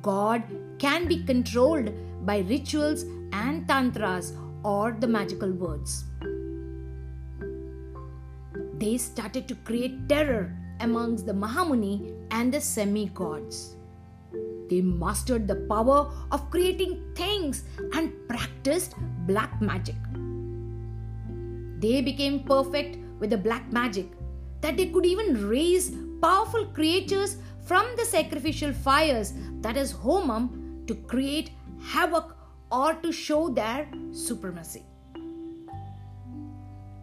God 0.00 0.42
can 0.78 1.06
be 1.06 1.22
controlled 1.22 1.92
by 2.24 2.38
rituals 2.38 3.02
and 3.32 3.68
tantras 3.68 4.32
or 4.62 4.96
the 4.98 5.06
magical 5.06 5.50
words. 5.52 6.04
They 8.78 8.96
started 8.96 9.48
to 9.48 9.54
create 9.54 10.08
terror 10.08 10.56
amongst 10.80 11.26
the 11.26 11.34
Mahamuni 11.34 12.14
and 12.30 12.52
the 12.52 12.60
semi 12.60 13.06
gods. 13.08 13.76
They 14.68 14.80
mastered 14.80 15.46
the 15.46 15.66
power 15.68 16.10
of 16.30 16.50
creating 16.50 17.12
things 17.14 17.64
and 17.94 18.12
practiced 18.28 18.94
black 19.26 19.60
magic. 19.60 19.96
They 21.78 22.00
became 22.00 22.44
perfect 22.44 22.98
with 23.20 23.30
the 23.30 23.38
black 23.38 23.70
magic 23.72 24.06
that 24.60 24.76
they 24.76 24.86
could 24.86 25.04
even 25.04 25.48
raise 25.48 25.94
powerful 26.22 26.66
creatures 26.66 27.36
from 27.64 27.86
the 27.96 28.04
sacrificial 28.04 28.72
fires, 28.72 29.34
that 29.60 29.76
is, 29.76 29.92
Homam, 29.92 30.86
to 30.86 30.94
create 30.94 31.50
havoc 31.82 32.36
or 32.70 32.94
to 32.94 33.12
show 33.12 33.48
their 33.48 33.86
supremacy. 34.12 34.82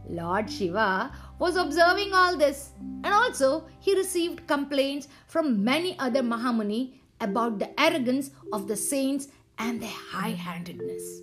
Lord 0.09 0.51
Shiva 0.51 1.11
was 1.39 1.55
observing 1.55 2.13
all 2.13 2.35
this, 2.35 2.71
and 2.79 3.13
also 3.13 3.67
he 3.79 3.95
received 3.95 4.45
complaints 4.47 5.07
from 5.27 5.63
many 5.63 5.97
other 5.99 6.21
Mahamuni 6.21 7.00
about 7.21 7.59
the 7.59 7.79
arrogance 7.79 8.31
of 8.51 8.67
the 8.67 8.75
saints 8.75 9.27
and 9.57 9.81
their 9.81 9.89
high 9.89 10.31
handedness. 10.31 11.21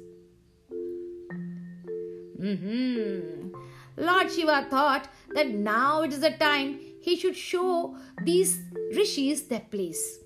Mm-hmm. 2.40 3.54
Lord 3.96 4.30
Shiva 4.30 4.66
thought 4.70 5.08
that 5.34 5.48
now 5.48 6.02
it 6.02 6.12
is 6.12 6.20
the 6.20 6.30
time 6.30 6.78
he 7.00 7.16
should 7.16 7.36
show 7.36 7.96
these 8.22 8.60
rishis 8.94 9.42
their 9.42 9.60
place. 9.60 10.20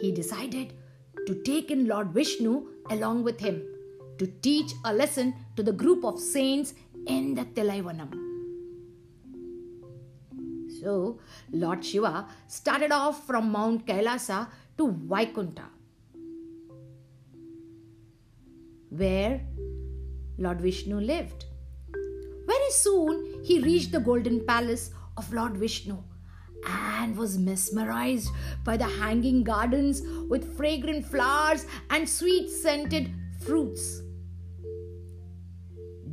He 0.00 0.12
decided 0.12 0.74
to 1.26 1.42
take 1.42 1.70
in 1.70 1.88
Lord 1.88 2.08
Vishnu 2.12 2.66
along 2.90 3.24
with 3.24 3.40
him 3.40 3.62
to 4.18 4.26
teach 4.42 4.72
a 4.84 4.92
lesson 4.92 5.34
to 5.56 5.62
the 5.62 5.72
group 5.72 6.04
of 6.04 6.20
saints 6.20 6.74
in 7.06 7.34
the 7.34 7.44
Tilaivanam. 7.44 8.23
So, 10.84 11.18
Lord 11.50 11.82
Shiva 11.82 12.26
started 12.46 12.92
off 12.92 13.26
from 13.26 13.50
Mount 13.50 13.86
Kailasa 13.86 14.48
to 14.76 14.88
Vaikunta, 14.88 15.64
where 18.90 19.40
Lord 20.36 20.60
Vishnu 20.60 21.00
lived. 21.00 21.46
Very 22.46 22.70
soon, 22.70 23.42
he 23.42 23.62
reached 23.62 23.92
the 23.92 24.00
golden 24.00 24.44
palace 24.44 24.90
of 25.16 25.32
Lord 25.32 25.56
Vishnu 25.56 25.96
and 26.66 27.16
was 27.16 27.38
mesmerized 27.38 28.28
by 28.62 28.76
the 28.76 28.84
hanging 28.84 29.42
gardens 29.42 30.02
with 30.28 30.54
fragrant 30.54 31.06
flowers 31.06 31.64
and 31.88 32.06
sweet 32.06 32.50
scented 32.50 33.10
fruits. 33.40 34.02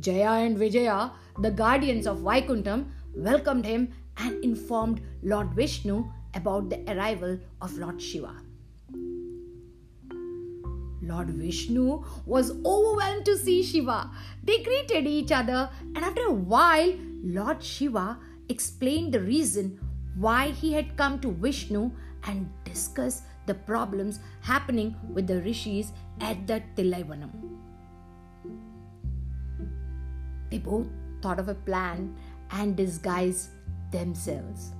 Jaya 0.00 0.46
and 0.46 0.56
Vijaya, 0.56 1.12
the 1.38 1.50
guardians 1.50 2.06
of 2.06 2.20
Vaikuntham, 2.20 2.86
welcomed 3.14 3.66
him 3.66 3.92
and 4.18 4.42
informed 4.44 5.00
Lord 5.22 5.50
Vishnu 5.54 6.04
about 6.34 6.70
the 6.70 6.80
arrival 6.92 7.38
of 7.60 7.76
Lord 7.78 8.00
Shiva. 8.00 8.34
Lord 11.02 11.30
Vishnu 11.30 12.04
was 12.26 12.52
overwhelmed 12.64 13.24
to 13.24 13.36
see 13.36 13.62
Shiva. 13.62 14.10
They 14.44 14.62
greeted 14.62 15.06
each 15.06 15.32
other, 15.32 15.68
and 15.94 15.98
after 15.98 16.26
a 16.26 16.32
while, 16.32 16.94
Lord 17.24 17.62
Shiva 17.62 18.18
explained 18.48 19.12
the 19.12 19.20
reason 19.20 19.80
why 20.16 20.50
he 20.50 20.72
had 20.72 20.96
come 20.96 21.18
to 21.20 21.32
Vishnu 21.32 21.90
and 22.24 22.48
discussed 22.64 23.24
the 23.46 23.54
problems 23.54 24.20
happening 24.40 24.94
with 25.12 25.26
the 25.26 25.40
rishis 25.42 25.92
at 26.20 26.46
the 26.46 26.62
Tilaivanam. 26.76 27.30
They 30.50 30.58
both 30.58 30.86
thought 31.20 31.40
of 31.40 31.48
a 31.48 31.54
plan 31.54 32.14
and 32.50 32.76
disguised 32.76 33.48
themselves. 33.92 34.72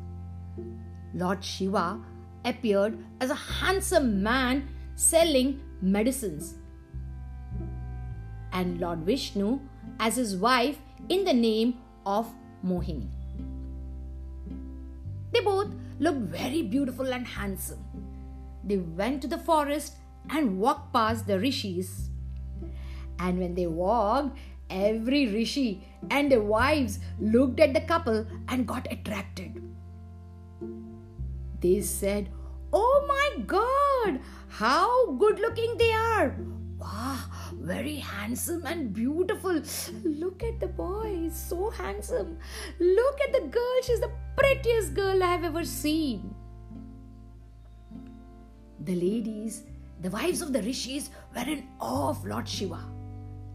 Lord 1.14 1.44
Shiva 1.44 2.00
appeared 2.44 2.98
as 3.20 3.30
a 3.30 3.34
handsome 3.34 4.22
man 4.22 4.68
selling 4.96 5.60
medicines, 5.80 6.54
and 8.52 8.80
Lord 8.80 9.00
Vishnu 9.00 9.60
as 10.00 10.16
his 10.16 10.36
wife 10.36 10.78
in 11.08 11.24
the 11.24 11.32
name 11.32 11.74
of 12.04 12.32
Mohini. 12.64 13.08
They 15.32 15.40
both 15.40 15.68
looked 15.98 16.20
very 16.20 16.62
beautiful 16.62 17.12
and 17.12 17.26
handsome. 17.26 17.84
They 18.64 18.78
went 18.78 19.22
to 19.22 19.28
the 19.28 19.38
forest 19.38 19.94
and 20.30 20.58
walked 20.58 20.92
past 20.92 21.26
the 21.26 21.38
rishis. 21.38 22.08
And 23.18 23.38
when 23.38 23.54
they 23.54 23.66
walked, 23.66 24.36
every 24.68 25.26
rishi 25.26 25.86
and 26.10 26.30
their 26.30 26.42
wives 26.42 26.98
looked 27.20 27.60
at 27.60 27.74
the 27.74 27.80
couple 27.80 28.26
and 28.48 28.66
got 28.66 28.90
attracted. 28.90 29.62
They 31.60 31.80
said, 31.80 32.28
Oh 32.72 33.04
my 33.06 33.44
god, 33.44 34.20
how 34.48 35.12
good 35.12 35.38
looking 35.38 35.76
they 35.78 35.92
are! 35.92 36.36
Wow, 36.78 37.18
very 37.60 37.96
handsome 37.96 38.66
and 38.66 38.92
beautiful. 38.92 39.62
Look 40.04 40.42
at 40.42 40.58
the 40.58 40.66
boy, 40.66 41.16
he's 41.22 41.36
so 41.36 41.70
handsome. 41.70 42.38
Look 42.80 43.20
at 43.20 43.32
the 43.32 43.46
girl, 43.48 43.82
she's 43.84 44.00
the 44.00 44.10
prettiest 44.36 44.94
girl 44.94 45.22
I 45.22 45.26
have 45.26 45.44
ever 45.44 45.64
seen. 45.64 46.34
The 48.80 48.96
ladies, 48.96 49.62
the 50.00 50.10
wives 50.10 50.42
of 50.42 50.52
the 50.52 50.62
rishis, 50.62 51.10
were 51.36 51.48
in 51.48 51.68
awe 51.78 52.08
of 52.08 52.24
Lord 52.24 52.48
Shiva, 52.48 52.80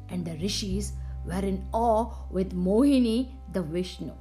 and 0.07 0.23
the 0.23 0.37
rishis 0.37 0.93
were 1.27 1.45
in 1.45 1.67
awe 1.73 2.09
with 2.31 2.55
Mohini, 2.55 3.31
the 3.53 3.61
Vishnu. 3.61 4.13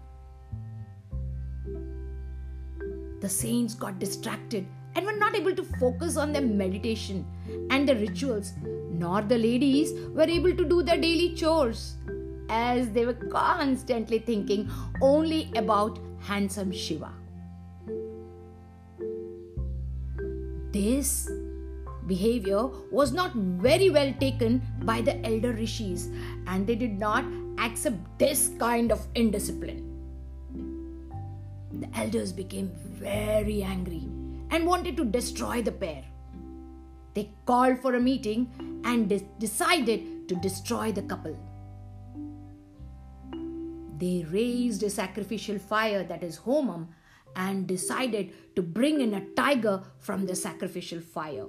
The 3.21 3.29
saints 3.29 3.75
got 3.75 3.99
distracted 3.99 4.67
and 4.95 5.07
were 5.07 5.17
not 5.17 5.35
able 5.35 5.55
to 5.55 5.63
focus 5.81 6.17
on 6.17 6.33
their 6.33 6.43
meditation 6.43 7.25
and 7.71 7.89
the 7.89 7.95
rituals, 7.97 8.53
nor 8.91 9.23
the 9.23 9.39
ladies 9.39 9.93
were 10.11 10.29
able 10.39 10.55
to 10.57 10.65
do 10.65 10.83
their 10.83 10.97
daily 10.97 11.35
chores, 11.35 11.97
as 12.49 12.91
they 12.91 13.05
were 13.05 13.15
constantly 13.15 14.19
thinking 14.19 14.71
only 15.01 15.51
about 15.57 15.99
handsome 16.21 16.73
Shiva. 16.73 17.13
This 20.73 21.31
behavior 22.07 22.69
was 22.91 23.13
not 23.13 23.35
very 23.35 23.91
well 23.91 24.13
taken 24.21 24.63
by 24.83 25.01
the 25.01 25.25
elder 25.27 25.53
rishis 25.53 26.09
and 26.47 26.67
they 26.67 26.75
did 26.75 26.99
not 26.99 27.25
accept 27.59 27.97
this 28.19 28.51
kind 28.59 28.93
of 28.93 29.07
indiscipline. 29.15 29.83
The 31.73 31.89
elders 31.99 32.33
became 32.33 32.71
very 32.75 33.63
angry 33.63 34.09
and 34.51 34.67
wanted 34.67 34.97
to 34.97 35.05
destroy 35.05 35.63
the 35.63 35.73
pair. 35.73 36.05
They 37.15 37.31
called 37.45 37.81
for 37.81 37.95
a 37.95 38.01
meeting 38.01 38.83
and 38.85 39.09
de- 39.09 39.27
decided 39.39 40.29
to 40.29 40.35
destroy 40.37 40.93
the 40.93 41.03
couple. 41.03 41.37
They 43.99 44.27
raised 44.31 44.83
a 44.83 44.91
sacrificial 44.91 45.59
fire 45.59 46.05
that 46.05 46.23
is 46.23 46.39
Homam 46.39 46.89
and 47.35 47.67
decided 47.67 48.33
to 48.55 48.63
bring 48.63 49.01
in 49.01 49.15
a 49.15 49.27
tiger 49.35 49.83
from 49.99 50.27
the 50.27 50.35
sacrificial 50.35 51.01
fire. 51.01 51.47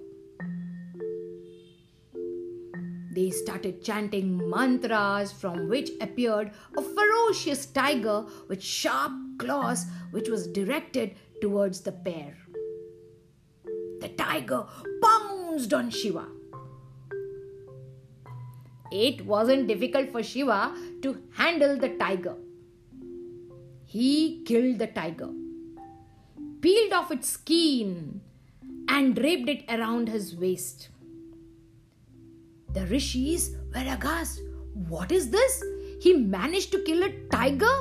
They 3.18 3.32
started 3.32 3.84
chanting 3.84 4.48
mantras 4.48 5.32
from 5.32 5.70
which 5.70 5.90
appeared 6.02 6.52
a 6.78 6.82
ferocious 6.84 7.66
tiger 7.66 8.26
with 8.48 8.62
sharp 8.62 9.12
claws 9.40 9.88
which 10.12 10.30
was 10.30 10.46
directed 10.46 11.16
towards 11.42 11.82
the 11.82 11.94
pair. 11.94 12.38
The 14.02 14.10
tiger 14.10 14.66
pounced 15.02 15.74
on 15.74 15.90
Shiva. 15.90 16.28
It 18.92 19.26
wasn't 19.26 19.68
difficult 19.68 20.12
for 20.12 20.22
Shiva 20.22 20.76
to 21.02 21.18
handle 21.34 21.76
the 21.76 21.90
tiger. 21.98 22.36
He 23.86 24.44
killed 24.44 24.78
the 24.78 24.86
tiger, 24.86 25.32
peeled 26.62 26.94
off 26.94 27.10
its 27.10 27.30
skin, 27.30 28.22
and 28.88 29.16
draped 29.16 29.50
it 29.50 29.66
around 29.68 30.10
his 30.10 30.36
waist. 30.36 30.90
The 32.78 32.86
rishis 32.86 33.56
were 33.74 33.92
aghast. 33.92 34.42
What 34.88 35.12
is 35.12 35.32
this? 35.32 35.64
He 36.00 36.14
managed 36.14 36.72
to 36.74 36.84
kill 36.84 37.02
a 37.02 37.12
tiger 37.32 37.76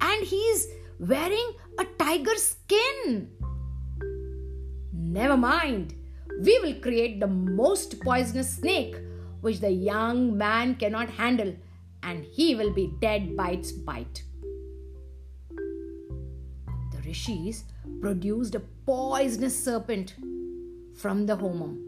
and 0.00 0.26
he's 0.26 0.66
wearing 0.98 1.52
a 1.78 1.84
tiger 1.96 2.34
skin. 2.34 3.30
Never 4.92 5.36
mind. 5.36 5.94
We 6.42 6.58
will 6.58 6.74
create 6.80 7.20
the 7.20 7.28
most 7.28 8.00
poisonous 8.00 8.56
snake 8.56 8.96
which 9.42 9.60
the 9.60 9.70
young 9.70 10.36
man 10.36 10.74
cannot 10.74 11.08
handle, 11.08 11.54
and 12.02 12.24
he 12.24 12.56
will 12.56 12.72
be 12.72 12.92
dead 13.00 13.36
by 13.36 13.50
its 13.50 13.70
bite. 13.70 14.24
The 16.92 17.02
rishis 17.06 17.62
produced 18.00 18.56
a 18.56 18.60
poisonous 18.60 19.64
serpent. 19.64 20.16
from 21.00 21.26
the 21.26 21.36
homam. 21.36 21.85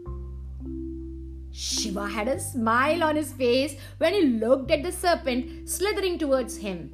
Shiva 1.59 2.07
had 2.07 2.29
a 2.29 2.39
smile 2.39 3.03
on 3.03 3.17
his 3.17 3.33
face 3.33 3.75
when 3.97 4.13
he 4.13 4.21
looked 4.21 4.71
at 4.71 4.81
the 4.81 4.93
serpent 4.93 5.67
slithering 5.67 6.17
towards 6.17 6.55
him. 6.55 6.93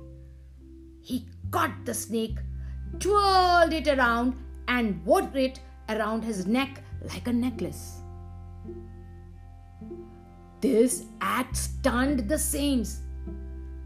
He 1.01 1.27
caught 1.51 1.85
the 1.85 1.93
snake, 1.93 2.39
twirled 2.99 3.73
it 3.73 3.87
around, 3.87 4.33
and 4.67 5.05
wore 5.05 5.29
it 5.35 5.59
around 5.87 6.23
his 6.23 6.47
neck 6.47 6.81
like 7.03 7.27
a 7.27 7.33
necklace. 7.33 8.01
This 10.61 11.03
act 11.21 11.55
stunned 11.55 12.27
the 12.27 12.39
saints. 12.39 13.01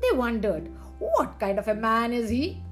They 0.01 0.15
wondered, 0.15 0.71
what 0.97 1.41
kind 1.41 1.59
of 1.59 1.67
a 1.67 1.75
man 1.75 2.13
is 2.13 2.29
he? 2.29 2.63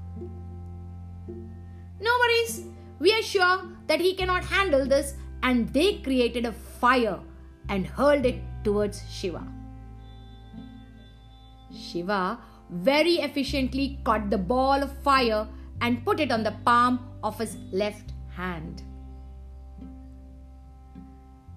No 2.00 2.12
worries, 2.20 2.64
we 3.00 3.12
are 3.12 3.22
sure 3.22 3.64
that 3.86 4.00
he 4.00 4.14
cannot 4.14 4.44
handle 4.44 4.86
this, 4.86 5.12
and 5.42 5.68
they 5.74 5.98
created 5.98 6.46
a 6.46 6.52
fire 6.52 7.20
and 7.68 7.86
hurled 7.86 8.24
it 8.26 8.40
towards 8.64 9.02
Shiva. 9.10 9.46
Shiva 11.72 12.38
very 12.70 13.14
efficiently 13.14 13.98
caught 14.04 14.30
the 14.30 14.38
ball 14.38 14.82
of 14.82 15.02
fire 15.02 15.46
and 15.80 16.04
put 16.04 16.20
it 16.20 16.32
on 16.32 16.42
the 16.42 16.56
palm 16.64 16.98
of 17.22 17.38
his 17.38 17.56
left 17.72 18.12
hand. 18.34 18.82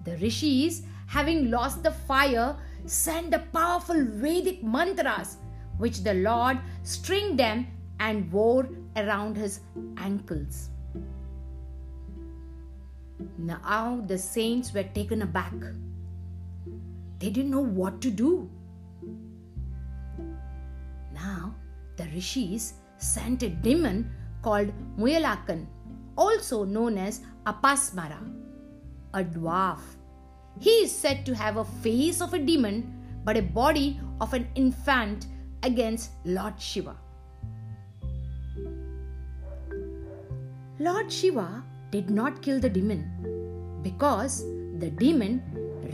The 0.04 0.16
rishis, 0.16 0.82
having 1.06 1.50
lost 1.50 1.82
the 1.82 1.92
fire, 1.92 2.56
sent 2.86 3.30
the 3.30 3.38
powerful 3.52 4.04
Vedic 4.04 4.62
mantras, 4.62 5.36
which 5.78 6.02
the 6.02 6.14
Lord 6.14 6.58
stringed 6.82 7.38
them 7.38 7.66
and 8.00 8.30
wore 8.32 8.68
around 8.96 9.36
his 9.36 9.60
ankles. 9.96 10.70
Now 13.38 14.02
the 14.06 14.18
saints 14.18 14.74
were 14.74 14.82
taken 14.82 15.22
aback. 15.22 15.52
They 17.22 17.30
didn't 17.30 17.52
know 17.52 17.64
what 17.64 18.00
to 18.02 18.10
do. 18.10 18.50
Now 21.14 21.54
the 21.96 22.06
rishis 22.12 22.74
sent 22.96 23.44
a 23.44 23.48
demon 23.48 24.10
called 24.42 24.72
Muyalakan, 24.98 25.66
also 26.18 26.64
known 26.64 26.98
as 26.98 27.20
Apasmara, 27.46 28.18
a 29.14 29.22
dwarf. 29.22 29.78
He 30.58 30.70
is 30.82 30.90
said 30.90 31.24
to 31.26 31.36
have 31.36 31.58
a 31.58 31.64
face 31.86 32.20
of 32.20 32.34
a 32.34 32.40
demon 32.40 32.92
but 33.24 33.36
a 33.36 33.42
body 33.42 34.00
of 34.20 34.34
an 34.34 34.48
infant 34.56 35.26
against 35.62 36.10
Lord 36.24 36.60
Shiva. 36.60 36.96
Lord 40.80 41.12
Shiva 41.12 41.62
did 41.92 42.10
not 42.10 42.42
kill 42.42 42.58
the 42.58 42.68
demon 42.68 43.80
because 43.84 44.42
the 44.80 44.90
demon 44.90 45.40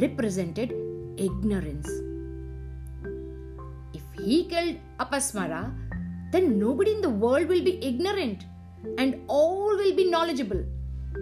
represented 0.00 0.87
ignorance. 1.18 1.88
If 3.92 4.02
he 4.24 4.44
killed 4.44 4.76
Apasmara, 4.98 5.74
then 6.32 6.58
nobody 6.58 6.92
in 6.92 7.00
the 7.00 7.10
world 7.10 7.48
will 7.48 7.62
be 7.62 7.84
ignorant 7.84 8.44
and 8.98 9.20
all 9.26 9.76
will 9.76 9.94
be 9.96 10.10
knowledgeable. 10.10 10.64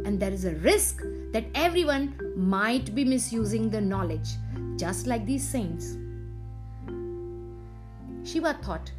And 0.05 0.21
there 0.21 0.33
is 0.33 0.45
a 0.45 0.55
risk 0.57 1.03
that 1.33 1.47
everyone 1.55 2.15
might 2.37 2.95
be 2.95 3.05
misusing 3.05 3.71
the 3.71 3.81
knowledge, 3.81 4.29
just 4.77 5.07
like 5.07 5.25
these 5.25 5.47
saints. 5.47 5.97
Shiva 8.25 8.59
thought 8.63 8.91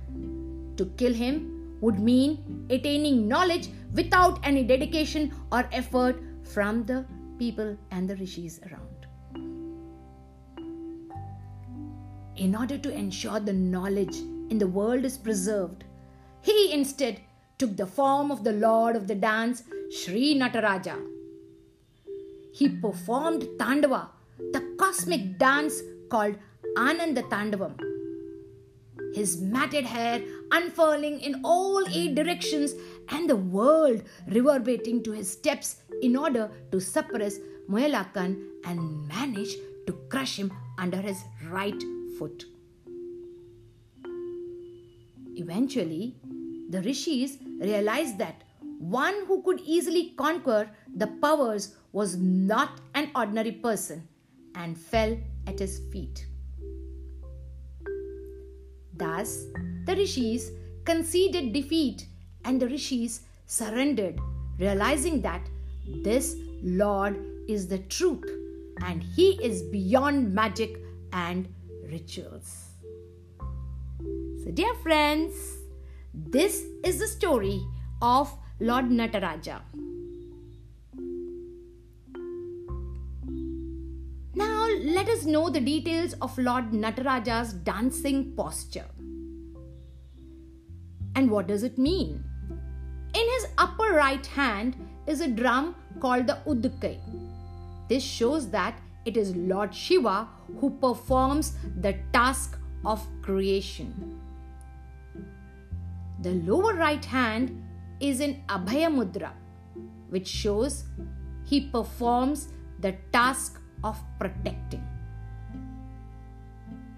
to 0.78 0.86
kill 0.98 1.14
him 1.14 1.78
would 1.82 2.00
mean 2.00 2.66
attaining 2.70 3.28
knowledge 3.28 3.70
without 3.94 4.40
any 4.44 4.64
dedication 4.64 5.34
or 5.52 5.68
effort 5.72 6.16
from 6.44 6.86
the 6.86 7.06
people 7.38 7.78
and 7.92 8.10
the 8.10 8.16
rishis 8.16 8.60
around. 8.72 8.97
In 12.38 12.56
order 12.56 12.78
to 12.78 12.94
ensure 12.94 13.40
the 13.40 13.54
knowledge 13.54 14.18
in 14.52 14.60
the 14.60 14.68
world 14.68 15.06
is 15.06 15.18
preserved, 15.18 15.84
he 16.42 16.72
instead 16.72 17.20
took 17.58 17.76
the 17.76 17.88
form 17.88 18.30
of 18.32 18.44
the 18.44 18.52
lord 18.54 18.96
of 18.96 19.08
the 19.08 19.16
dance, 19.16 19.64
Sri 19.92 20.36
Nataraja. 20.36 20.96
He 22.54 22.70
performed 22.70 23.48
Tandava, 23.58 24.10
the 24.54 24.62
cosmic 24.78 25.40
dance 25.40 25.82
called 26.12 26.36
Ananda 26.78 27.24
Tandavam. 27.24 27.76
His 29.16 29.42
matted 29.42 29.86
hair 29.86 30.22
unfurling 30.52 31.20
in 31.22 31.42
all 31.44 31.84
eight 31.88 32.14
directions 32.14 32.76
and 33.10 33.28
the 33.28 33.36
world 33.36 34.04
reverberating 34.28 35.02
to 35.04 35.12
his 35.12 35.32
steps 35.32 35.78
in 36.04 36.16
order 36.16 36.52
to 36.72 36.80
suppress 36.80 37.40
Moyalakan 37.68 38.44
and 38.64 39.08
manage 39.08 39.56
to 39.88 39.94
crush 40.10 40.38
him 40.38 40.54
under 40.78 40.98
his 40.98 41.24
right 41.50 41.84
foot. 42.18 42.46
Eventually, 45.36 46.16
the 46.70 46.82
rishis 46.82 47.38
realized 47.60 48.18
that 48.18 48.44
one 48.80 49.26
who 49.28 49.42
could 49.44 49.60
easily 49.62 50.14
conquer 50.18 50.70
the 50.96 51.08
powers 51.08 51.76
was 51.92 52.18
not 52.18 52.82
an 52.96 53.10
ordinary 53.16 53.52
person 53.52 54.08
and 54.56 54.78
fell 54.78 55.18
at 55.46 55.60
his 55.60 55.80
feet. 55.92 56.26
Thus, 58.94 59.46
the 59.86 59.96
rishis 59.96 60.50
conceded 60.86 61.54
defeat 61.54 62.08
and 62.46 62.60
the 62.60 62.68
rishis 62.68 63.22
surrendered, 63.46 64.20
realizing 64.60 65.22
that 65.22 65.42
this 66.04 66.36
Lord 66.64 67.18
is 67.48 67.68
the 67.68 67.80
truth 67.80 68.26
and 68.84 69.04
he 69.04 69.32
is 69.44 69.62
beyond 69.64 70.34
magic 70.34 70.78
and 71.14 71.48
rituals. 71.92 72.68
So, 74.44 74.52
dear 74.52 74.74
friends, 74.76 75.34
this 76.14 76.64
is 76.84 77.00
the 77.00 77.08
story 77.08 77.62
of 78.02 78.32
Lord 78.60 78.86
Nataraja. 78.86 79.62
Now, 84.36 84.68
let 84.84 85.10
us 85.10 85.26
know 85.26 85.50
the 85.50 85.60
details 85.60 86.14
of 86.22 86.38
Lord 86.38 86.72
Nataraja's 86.72 87.54
dancing 87.54 88.34
posture. 88.36 88.86
And 91.16 91.32
what 91.32 91.48
does 91.48 91.64
it 91.64 91.78
mean? 91.78 92.24
In 93.14 93.30
his 93.36 93.48
upper 93.58 93.94
right 93.94 94.26
hand 94.26 94.76
is 95.08 95.22
a 95.22 95.28
drum 95.28 95.76
called 96.00 96.28
the 96.28 96.38
Udkai. 96.46 97.00
This 97.90 98.04
shows 98.04 98.50
that 98.52 98.80
it 99.08 99.16
is 99.16 99.36
Lord 99.36 99.74
Shiva 99.74 100.28
who 100.60 100.70
performs 100.86 101.54
the 101.80 101.96
task 102.12 102.60
of 102.86 103.08
creation. 103.22 104.20
The 106.22 106.34
lower 106.50 106.74
right 106.74 107.04
hand 107.04 107.64
is 108.02 108.20
in 108.20 108.44
Abhaya 108.50 108.90
Mudra, 108.98 109.32
which 110.10 110.28
shows 110.28 110.84
he 111.46 111.70
performs 111.70 112.50
the 112.80 112.96
task 113.14 113.62
of 113.84 113.98
protecting. 114.20 114.86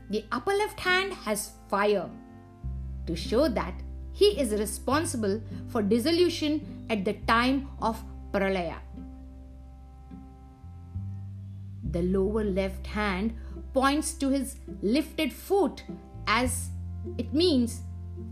The 0.10 0.26
upper 0.32 0.54
left 0.54 0.80
hand 0.80 1.14
has 1.14 1.52
fire 1.70 2.10
to 3.06 3.16
show 3.16 3.48
that 3.50 3.74
he 4.14 4.30
is 4.40 4.52
responsible 4.54 5.42
for 5.68 5.84
dissolution 5.84 6.86
at 6.90 7.06
the 7.06 7.14
time 7.28 7.68
of 7.82 8.04
pralaya. 8.32 8.78
The 11.92 12.02
lower 12.02 12.44
left 12.44 12.88
hand 12.88 13.34
points 13.74 14.14
to 14.16 14.30
his 14.30 14.58
lifted 14.82 15.34
foot 15.34 15.84
as 16.28 16.70
it 17.18 17.34
means 17.34 17.82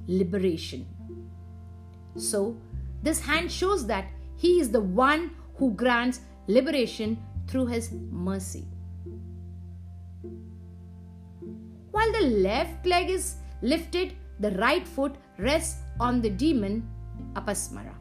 liberation. 0.08 0.86
So, 2.16 2.58
this 3.04 3.20
hand 3.20 3.52
shows 3.52 3.88
that 3.88 4.06
he 4.36 4.60
is 4.60 4.72
the 4.72 4.82
one 4.82 5.32
who 5.56 5.72
grants 5.74 6.22
liberation 6.48 7.18
through 7.48 7.68
his 7.68 7.92
mercy. 8.12 8.66
While 11.92 12.12
the 12.12 12.28
left 12.28 12.86
leg 12.86 13.10
is 13.10 13.36
lifted, 13.62 14.14
the 14.40 14.52
right 14.52 14.88
foot 14.88 15.16
rests 15.40 15.82
on 16.00 16.22
the 16.22 16.30
demon 16.30 16.88
Apasmara, 17.34 17.96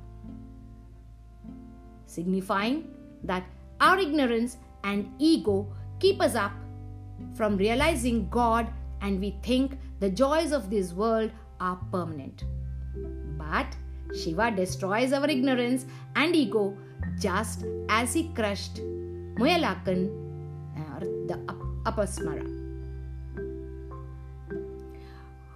signifying 2.06 2.88
that 3.24 3.44
our 3.80 3.98
ignorance 3.98 4.58
and 4.86 5.10
ego 5.18 5.66
keep 6.00 6.20
us 6.20 6.34
up 6.34 6.52
from 7.34 7.56
realizing 7.56 8.28
God 8.28 8.72
and 9.00 9.20
we 9.20 9.34
think 9.42 9.78
the 10.00 10.10
joys 10.10 10.52
of 10.52 10.70
this 10.70 10.92
world 10.92 11.30
are 11.60 11.78
permanent. 11.92 12.44
But 13.38 13.76
Shiva 14.14 14.50
destroys 14.50 15.12
our 15.12 15.28
ignorance 15.28 15.86
and 16.14 16.34
ego 16.34 16.76
just 17.18 17.64
as 17.88 18.12
he 18.14 18.28
crushed 18.34 18.80
Muyalakan 19.40 20.08
or 20.76 20.96
uh, 20.96 21.08
the 21.30 21.36
Apasmara. 21.84 22.46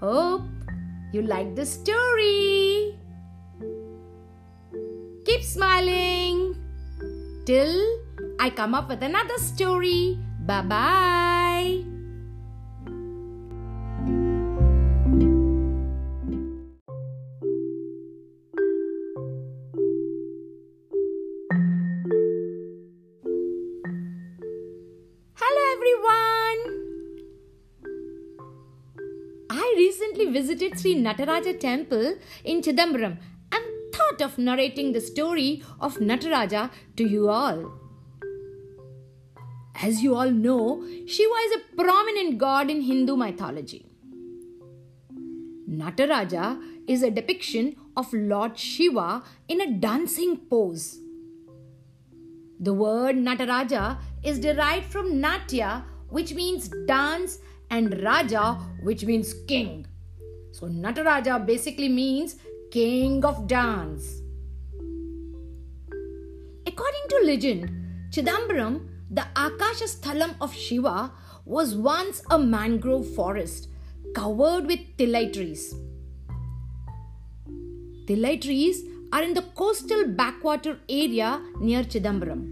Hope 0.01 0.43
you 1.12 1.23
like 1.23 1.55
the 1.55 1.66
story. 1.66 2.99
Keep 5.25 5.43
smiling 5.43 6.60
till 7.51 7.79
I 8.39 8.49
come 8.51 8.75
up 8.79 8.89
with 8.89 9.03
another 9.03 9.39
story. 9.39 10.19
Bye 10.47 10.63
bye. 10.73 11.71
Hello 25.41 25.63
everyone. 25.75 26.61
I 29.51 29.67
recently 29.77 30.27
visited 30.39 30.79
Sri 30.79 30.95
Nataraja 31.09 31.59
temple 31.67 32.15
in 32.45 32.63
Chidambaram 32.69 33.19
of 34.21 34.39
narrating 34.39 34.93
the 34.93 35.01
story 35.01 35.63
of 35.81 35.97
Nataraja 35.99 36.71
to 36.97 37.09
you 37.09 37.29
all. 37.29 37.73
As 39.83 40.03
you 40.03 40.15
all 40.15 40.31
know, 40.31 40.85
Shiva 41.07 41.35
is 41.47 41.53
a 41.57 41.77
prominent 41.77 42.39
god 42.39 42.71
in 42.71 42.83
Hindu 42.83 43.17
mythology. 43.17 43.87
Nataraja 45.69 46.61
is 46.87 47.03
a 47.03 47.11
depiction 47.11 47.77
of 47.97 48.13
Lord 48.13 48.59
Shiva 48.59 49.23
in 49.49 49.61
a 49.61 49.73
dancing 49.73 50.37
pose. 50.37 50.99
The 52.59 52.75
word 52.75 53.17
Nataraja 53.17 53.99
is 54.23 54.39
derived 54.39 54.87
from 54.87 55.21
Natya, 55.21 55.85
which 56.09 56.35
means 56.35 56.69
dance, 56.87 57.39
and 57.71 58.03
Raja, 58.03 58.59
which 58.83 59.05
means 59.05 59.33
king. 59.47 59.87
So 60.51 60.67
Nataraja 60.67 61.47
basically 61.47 61.89
means 61.89 62.37
king 62.71 63.25
of 63.25 63.49
dance. 63.49 64.21
According 66.69 67.07
to 67.09 67.23
legend, 67.25 67.71
Chidambaram, 68.11 68.87
the 69.11 69.25
Akasha 69.35 69.87
Sthalam 69.87 70.37
of 70.41 70.55
Shiva, 70.55 71.11
was 71.45 71.75
once 71.75 72.23
a 72.31 72.39
mangrove 72.39 73.13
forest 73.15 73.69
covered 74.15 74.67
with 74.67 74.79
tillai 74.97 75.33
trees. 75.33 75.75
Tillai 78.07 78.41
trees 78.41 78.85
are 79.13 79.25
in 79.25 79.35
the 79.35 79.43
coastal 79.63 80.07
backwater 80.07 80.79
area 80.89 81.43
near 81.59 81.83
Chidambaram. 81.83 82.45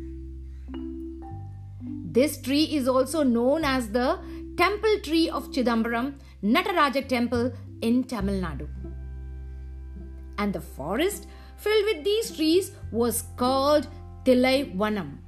This 2.11 2.43
tree 2.43 2.65
is 2.65 2.89
also 2.89 3.23
known 3.23 3.63
as 3.63 3.91
the 3.91 4.19
temple 4.57 4.99
tree 5.05 5.29
of 5.31 5.53
Chidambaram, 5.53 6.15
Nataraja 6.43 7.07
temple 7.07 7.53
in 7.83 8.03
Tamil 8.03 8.43
Nadu. 8.43 8.69
And 10.39 10.53
the 10.53 10.61
forest 10.61 11.27
filled 11.57 11.85
with 11.85 12.05
these 12.05 12.35
trees 12.35 12.73
was 12.93 13.25
called 13.37 13.89
Tillai 14.25 14.77
Vanam. 14.77 15.19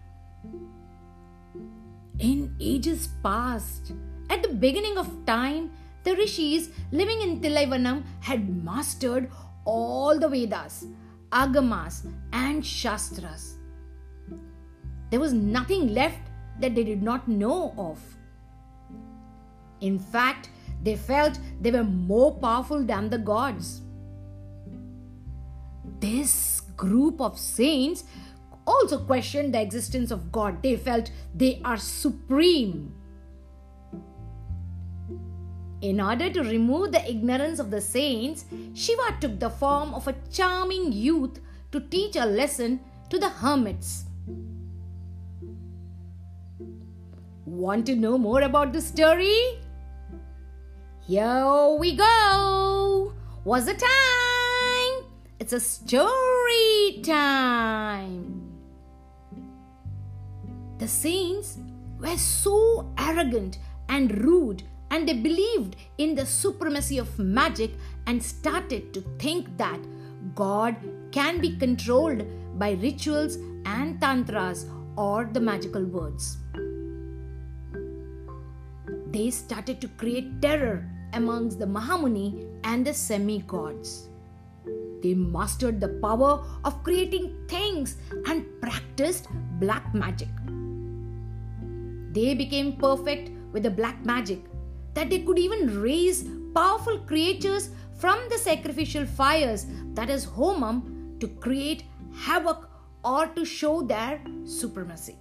In 2.19 2.55
ages 2.61 3.09
past, 3.23 3.93
at 4.29 4.43
the 4.43 4.55
beginning 4.55 4.99
of 4.99 5.27
time, 5.27 5.71
the 6.05 6.15
rishis 6.15 6.71
living 6.93 7.21
in 7.23 7.41
Tillai 7.41 7.67
Vanam 7.67 8.05
had 8.21 8.49
mastered 8.65 9.31
all 9.65 10.19
the 10.19 10.29
Vedas, 10.29 10.87
Agamas, 11.31 12.07
and 12.33 12.65
Shastras. 12.65 13.59
There 15.11 15.21
was 15.21 15.33
nothing 15.33 15.95
left 15.95 16.21
that 16.61 16.75
they 16.75 16.85
did 16.85 17.03
not 17.03 17.27
know 17.27 17.75
of. 17.77 17.99
In 19.81 19.99
fact, 19.99 20.51
they 20.83 20.97
felt 20.97 21.39
they 21.61 21.71
were 21.71 21.85
more 21.85 22.35
powerful 22.35 22.85
than 22.85 23.11
the 23.11 23.19
gods. 23.19 23.83
This 26.01 26.63
group 26.77 27.21
of 27.21 27.39
saints 27.39 28.05
also 28.67 28.99
questioned 29.05 29.55
the 29.55 29.61
existence 29.61 30.11
of 30.11 30.33
God. 30.33 30.63
They 30.63 30.77
felt 30.77 31.11
they 31.35 31.61
are 31.65 31.77
supreme. 31.77 32.95
In 35.83 36.01
order 36.01 36.31
to 36.31 36.43
remove 36.43 36.93
the 36.93 37.09
ignorance 37.09 37.59
of 37.59 37.71
the 37.71 37.81
saints, 37.81 38.45
Shiva 38.75 39.17
took 39.21 39.39
the 39.39 39.51
form 39.51 39.95
of 39.95 40.09
a 40.09 40.15
charming 40.31 40.93
youth 40.93 41.41
to 41.73 41.81
teach 41.81 42.17
a 42.17 42.25
lesson 42.25 42.81
to 43.09 43.19
the 43.19 43.29
hermits. 43.29 44.05
Want 47.47 47.87
to 47.87 47.97
know 47.97 48.17
more 48.17 48.43
about 48.43 48.73
the 48.73 48.81
story? 48.81 49.61
Here 51.07 51.77
we 51.79 51.97
go. 51.97 53.13
What's 53.43 53.67
the 53.67 53.75
time? 53.75 54.30
It's 55.41 55.55
a 55.55 55.59
story 55.59 57.01
time. 57.03 58.43
The 60.77 60.87
saints 60.87 61.57
were 61.99 62.19
so 62.19 62.93
arrogant 62.99 63.59
and 63.89 64.23
rude, 64.23 64.65
and 64.91 65.09
they 65.09 65.15
believed 65.15 65.77
in 65.97 66.15
the 66.15 66.27
supremacy 66.27 66.99
of 66.99 67.19
magic 67.19 67.71
and 68.07 68.23
started 68.23 68.93
to 68.93 69.01
think 69.19 69.57
that 69.57 69.81
God 70.35 70.77
can 71.11 71.41
be 71.41 71.57
controlled 71.57 72.23
by 72.59 72.73
rituals 72.73 73.37
and 73.65 73.99
tantras 73.99 74.67
or 74.99 75.25
the 75.25 75.41
magical 75.41 75.87
words. 75.87 76.37
They 79.07 79.31
started 79.31 79.81
to 79.81 79.89
create 79.89 80.43
terror 80.43 80.87
amongst 81.15 81.59
the 81.59 81.67
Mahamuni 81.67 82.47
and 82.63 82.87
the 82.87 82.93
semi 82.93 83.39
gods. 83.39 84.10
They 85.03 85.15
mastered 85.15 85.81
the 85.81 85.89
power 86.03 86.45
of 86.65 86.83
creating 86.83 87.47
things 87.49 87.97
and 88.27 88.45
practiced 88.61 89.29
black 89.59 89.95
magic. 89.95 90.29
They 92.13 92.35
became 92.35 92.77
perfect 92.77 93.31
with 93.53 93.63
the 93.63 93.71
black 93.71 94.05
magic 94.05 94.41
that 94.95 95.11
they 95.11 95.21
could 95.21 95.39
even 95.39 95.81
raise 95.81 96.29
powerful 96.55 96.99
creatures 96.99 97.71
from 97.99 98.19
the 98.31 98.39
sacrificial 98.39 99.07
fires, 99.07 99.67
that 99.95 100.11
is, 100.11 100.27
Homam, 100.27 101.21
to 101.21 101.29
create 101.29 101.85
havoc 102.15 102.69
or 103.05 103.27
to 103.27 103.45
show 103.45 103.83
their 103.83 104.21
supremacy. 104.45 105.17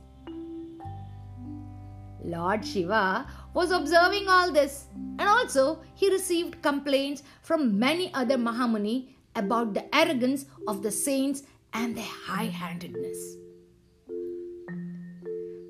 Lord 2.24 2.65
Shiva 2.65 3.28
was 3.54 3.72
observing 3.72 4.28
all 4.28 4.52
this, 4.52 4.86
and 4.94 5.22
also 5.22 5.82
he 5.94 6.12
received 6.12 6.62
complaints 6.62 7.24
from 7.42 7.78
many 7.80 8.13
other 8.13 8.38
Mahamuni 8.38 9.10
about 9.36 9.74
the 9.74 9.96
arrogance 9.96 10.46
of 10.68 10.82
the 10.84 10.92
saints 10.92 11.44
and 11.74 11.96
their 11.96 12.04
high 12.04 12.46
handedness. 12.46 13.36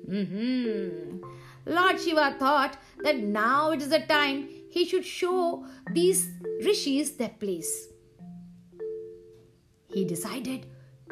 Mm-hmm. 0.08 1.22
Lord 1.66 2.00
Shiva 2.00 2.36
thought 2.38 2.78
that 3.02 3.18
now 3.18 3.70
it 3.70 3.82
is 3.82 3.90
the 3.90 4.00
time 4.00 4.48
he 4.70 4.84
should 4.84 5.04
show 5.04 5.66
these 5.92 6.28
rishis 6.64 7.12
their 7.12 7.28
place. 7.28 7.88
He 9.88 10.04
decided 10.04 10.66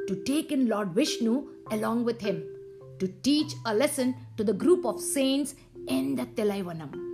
to 0.07 0.23
take 0.25 0.53
in 0.53 0.69
Lord 0.69 0.91
Vishnu 0.95 1.49
along 1.71 2.05
with 2.05 2.21
him 2.21 2.45
to 2.99 3.09
teach 3.23 3.53
a 3.67 3.75
lesson 3.75 4.15
to 4.37 4.45
the 4.45 4.53
group 4.53 4.85
of 4.85 5.01
saints 5.01 5.55
in 5.87 6.17
the 6.17 6.27
Tillaivanam. 6.27 7.08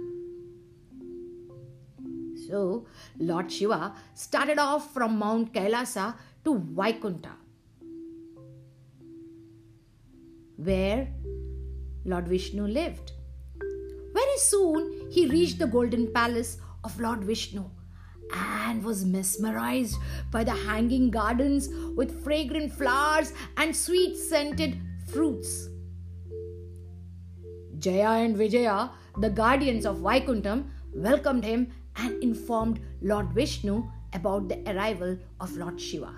So, 2.55 2.87
Lord 3.19 3.51
Shiva 3.51 3.95
started 4.15 4.61
off 4.61 4.95
from 4.95 5.19
Mount 5.19 5.53
Kailasa 5.53 6.15
to 6.45 6.55
Vaikunta, 6.77 7.33
where 10.57 11.09
Lord 12.05 12.29
Vishnu 12.29 12.69
lived. 12.69 13.11
Very 14.13 14.39
soon, 14.39 15.11
he 15.11 15.27
reached 15.27 15.59
the 15.59 15.67
golden 15.67 16.13
palace 16.13 16.59
of 16.85 17.01
Lord 17.01 17.25
Vishnu 17.25 17.65
and 18.33 18.85
was 18.85 19.05
mesmerized 19.05 19.97
by 20.31 20.45
the 20.45 20.55
hanging 20.55 21.11
gardens 21.11 21.69
with 21.97 22.23
fragrant 22.23 22.73
flowers 22.73 23.33
and 23.57 23.75
sweet 23.75 24.17
scented 24.17 24.81
fruits. 25.13 25.71
Jaya 27.81 28.25
and 28.25 28.37
Vijaya, 28.37 28.91
the 29.19 29.31
guardians 29.31 29.85
of 29.85 29.97
Vaikuntham, 29.97 30.67
welcomed 30.95 31.45
him 31.45 31.73
and 31.97 32.23
informed 32.23 32.81
Lord 33.03 33.33
Vishnu 33.33 33.85
about 34.13 34.49
the 34.49 34.63
arrival 34.71 35.19
of 35.41 35.57
Lord 35.57 35.81
Shiva. 35.81 36.15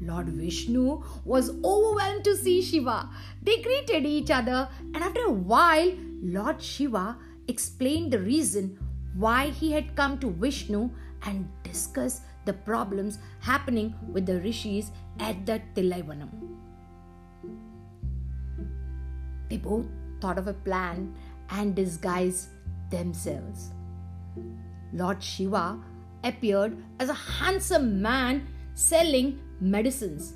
Lord 0.00 0.28
Vishnu 0.28 1.02
was 1.24 1.50
overwhelmed 1.64 2.24
to 2.24 2.36
see 2.36 2.60
Shiva. 2.60 3.08
They 3.42 3.62
greeted 3.62 4.04
each 4.04 4.30
other, 4.30 4.68
and 4.92 4.96
after 4.96 5.24
a 5.24 5.30
while, 5.30 5.92
Lord 6.22 6.62
Shiva 6.62 7.16
explained 7.48 8.12
the 8.12 8.18
reason 8.18 8.78
why 9.16 9.48
he 9.48 9.72
had 9.72 9.96
come 9.96 10.18
to 10.18 10.30
Vishnu 10.30 10.90
and 11.22 11.48
discussed 11.62 12.22
the 12.44 12.52
problems 12.52 13.18
happening 13.40 13.94
with 14.12 14.26
the 14.26 14.40
rishis 14.40 14.90
at 15.18 15.46
the 15.46 15.60
Tillaivanam. 15.74 16.28
They 19.48 19.56
both 19.56 19.86
thought 20.20 20.38
of 20.38 20.48
a 20.48 20.52
plan 20.52 21.14
and 21.50 21.74
disguised 21.74 22.48
themselves. 22.94 23.66
Lord 25.02 25.22
Shiva 25.22 25.66
appeared 26.22 26.76
as 27.00 27.08
a 27.08 27.20
handsome 27.40 27.90
man 28.08 28.46
selling 28.88 29.38
medicines. 29.60 30.32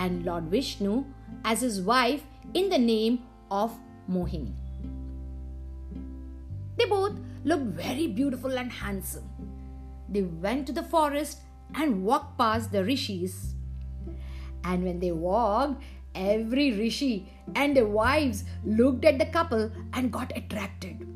and 0.00 0.24
Lord 0.26 0.44
Vishnu 0.52 1.04
as 1.44 1.60
his 1.60 1.80
wife 1.82 2.22
in 2.54 2.68
the 2.70 2.78
name 2.78 3.18
of 3.50 3.72
Mohini. 4.10 4.54
They 6.78 6.86
both 6.86 7.18
looked 7.44 7.66
very 7.80 8.06
beautiful 8.06 8.58
and 8.62 8.72
handsome. 8.72 9.28
They 10.08 10.22
went 10.22 10.66
to 10.68 10.72
the 10.72 10.82
forest 10.94 11.42
and 11.74 12.02
walked 12.02 12.38
past 12.38 12.72
the 12.72 12.84
rishis. 12.84 13.54
And 14.64 14.84
when 14.84 14.98
they 15.00 15.12
walked, 15.12 15.82
every 16.14 16.72
rishi 16.72 17.14
and 17.54 17.76
their 17.76 17.86
wives 17.86 18.44
looked 18.64 19.04
at 19.04 19.18
the 19.18 19.26
couple 19.26 19.70
and 19.92 20.12
got 20.12 20.36
attracted. 20.36 21.06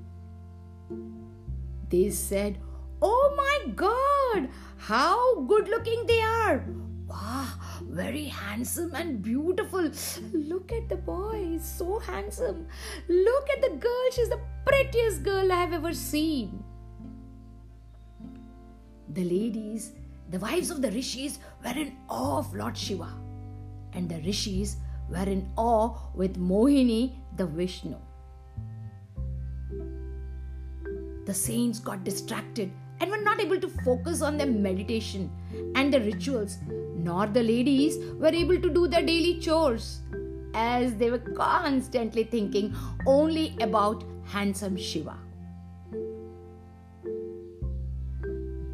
They 1.90 2.10
said, 2.10 2.58
Oh 3.02 3.34
my 3.36 3.72
god, 3.74 4.48
how 4.76 5.40
good 5.42 5.68
looking 5.68 6.06
they 6.06 6.20
are! 6.20 6.64
Wow, 7.06 7.46
very 7.82 8.24
handsome 8.24 8.94
and 8.94 9.22
beautiful. 9.22 9.90
Look 10.32 10.72
at 10.72 10.88
the 10.88 10.96
boy, 10.96 11.50
he's 11.50 11.64
so 11.64 11.98
handsome. 11.98 12.66
Look 13.08 13.50
at 13.50 13.62
the 13.62 13.76
girl, 13.76 14.10
she's 14.12 14.30
the 14.30 14.40
prettiest 14.66 15.22
girl 15.22 15.52
I 15.52 15.56
have 15.56 15.72
ever 15.74 15.92
seen. 15.92 16.64
The 19.10 19.24
ladies, 19.24 19.92
the 20.30 20.38
wives 20.38 20.70
of 20.70 20.80
the 20.80 20.90
rishis, 20.90 21.38
were 21.62 21.78
in 21.78 21.96
awe 22.08 22.38
of 22.38 22.54
Lord 22.54 22.76
Shiva, 22.76 23.12
and 23.92 24.08
the 24.08 24.20
rishis 24.22 24.76
were 25.08 25.28
in 25.28 25.50
awe 25.56 25.96
with 26.14 26.38
Mohini, 26.38 27.12
the 27.36 27.46
Vishnu. 27.46 27.96
The 31.26 31.34
saints 31.34 31.78
got 31.78 32.04
distracted 32.04 32.70
and 33.00 33.10
were 33.10 33.22
not 33.22 33.40
able 33.40 33.60
to 33.60 33.68
focus 33.68 34.22
on 34.22 34.36
their 34.36 34.46
meditation 34.46 35.30
and 35.74 35.92
the 35.92 36.00
rituals, 36.00 36.58
nor 36.96 37.26
the 37.26 37.42
ladies 37.42 37.98
were 38.14 38.28
able 38.28 38.60
to 38.60 38.70
do 38.70 38.86
their 38.86 39.02
daily 39.02 39.40
chores, 39.40 40.00
as 40.54 40.94
they 40.94 41.10
were 41.10 41.18
constantly 41.18 42.24
thinking 42.24 42.74
only 43.06 43.56
about 43.60 44.04
handsome 44.24 44.76
Shiva. 44.76 45.16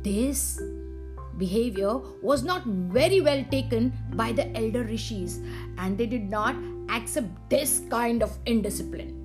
This 0.03 0.61
behavior 1.41 1.95
was 2.23 2.45
not 2.51 2.67
very 2.99 3.21
well 3.21 3.45
taken 3.51 3.93
by 4.23 4.31
the 4.33 4.47
elder 4.57 4.85
rishis, 4.85 5.41
and 5.79 5.99
they 5.99 6.07
did 6.07 6.31
not 6.31 6.55
accept 6.89 7.29
this 7.49 7.83
kind 7.91 8.23
of 8.23 8.39
indiscipline. 8.47 9.17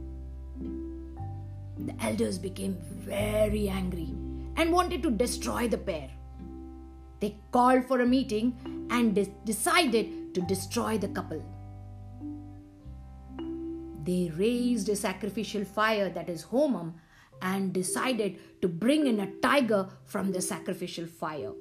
The 1.78 1.95
elders 2.10 2.38
became 2.39 2.78
very 2.82 3.67
angry 3.69 4.10
and 4.56 4.71
wanted 4.71 5.04
to 5.04 5.12
destroy 5.12 5.67
the 5.67 5.78
pair. 5.78 6.10
They 7.19 7.38
called 7.51 7.86
for 7.86 8.01
a 8.01 8.06
meeting 8.06 8.88
and 8.89 9.15
de- 9.15 9.34
decided 9.43 10.34
to 10.36 10.41
destroy 10.41 10.97
the 10.97 11.10
couple. 11.10 11.43
They 14.04 14.32
raised 14.38 14.89
a 14.89 14.95
sacrificial 14.95 15.65
fire 15.65 16.10
that 16.10 16.30
is 16.30 16.45
Homam 16.45 16.93
and 17.41 17.73
decided 17.73 18.39
to 18.62 18.67
bring 18.67 19.08
in 19.08 19.19
a 19.19 19.32
tiger 19.41 19.88
from 20.06 20.32
the 20.32 20.41
sacrificial 20.41 21.08
fire. 21.08 21.54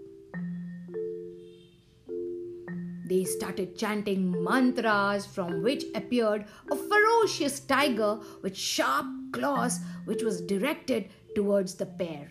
They 3.04 3.24
started 3.24 3.76
chanting 3.76 4.42
mantras 4.42 5.26
from 5.26 5.62
which 5.62 5.84
appeared 5.94 6.46
a 6.70 6.76
ferocious 6.76 7.60
tiger 7.60 8.18
with 8.42 8.56
sharp 8.56 9.06
claws, 9.32 9.80
which 10.04 10.22
was 10.22 10.40
directed 10.40 11.10
towards 11.34 11.74
the 11.74 11.86
pair 11.86 12.30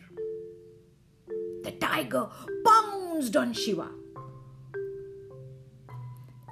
the 1.64 1.72
tiger 1.72 2.28
pounced 2.66 3.36
on 3.36 3.54
Shiva. 3.54 3.90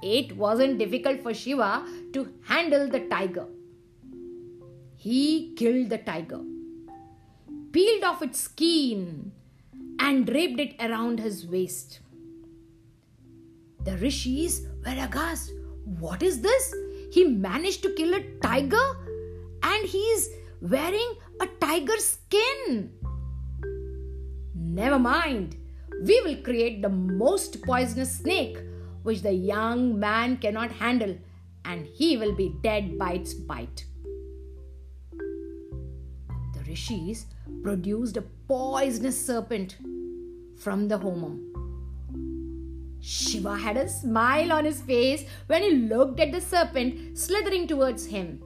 It 0.01 0.35
wasn't 0.35 0.79
difficult 0.79 1.21
for 1.21 1.33
Shiva 1.33 1.85
to 2.13 2.33
handle 2.45 2.87
the 2.87 3.01
tiger. 3.01 3.47
He 4.95 5.53
killed 5.55 5.89
the 5.89 5.97
tiger, 5.97 6.41
peeled 7.71 8.03
off 8.03 8.21
its 8.21 8.39
skin, 8.39 9.31
and 9.99 10.25
draped 10.25 10.59
it 10.59 10.75
around 10.79 11.19
his 11.19 11.45
waist. 11.45 11.99
The 13.83 13.97
rishis 13.97 14.67
were 14.85 15.03
aghast. 15.03 15.51
What 15.85 16.21
is 16.23 16.41
this? 16.41 16.73
He 17.11 17.25
managed 17.25 17.83
to 17.83 17.93
kill 17.93 18.13
a 18.13 18.23
tiger 18.41 18.87
and 19.63 19.87
he's 19.87 20.29
wearing 20.61 21.15
a 21.41 21.47
tiger 21.59 21.97
skin. 21.97 22.91
Never 24.55 24.99
mind. 24.99 25.57
We 26.03 26.21
will 26.21 26.37
create 26.37 26.81
the 26.81 26.89
most 26.89 27.61
poisonous 27.63 28.17
snake 28.17 28.57
which 29.03 29.21
the 29.21 29.33
young 29.33 29.99
man 29.99 30.37
cannot 30.37 30.71
handle, 30.71 31.17
and 31.65 31.85
he 31.85 32.17
will 32.17 32.35
be 32.35 32.55
dead 32.61 32.97
by 32.97 33.13
its 33.13 33.33
bite. 33.33 33.85
The 36.53 36.63
rishis 36.67 37.25
produced 37.63 38.17
a 38.17 38.23
poisonous 38.47 39.25
serpent 39.25 39.77
from 40.57 40.87
the 40.87 40.99
homam. 40.99 41.50
Shiva 43.01 43.57
had 43.57 43.77
a 43.77 43.89
smile 43.89 44.51
on 44.53 44.63
his 44.63 44.81
face 44.81 45.25
when 45.47 45.63
he 45.63 45.71
looked 45.71 46.19
at 46.19 46.31
the 46.31 46.39
serpent 46.39 47.17
slithering 47.17 47.67
towards 47.67 48.05
him. 48.05 48.43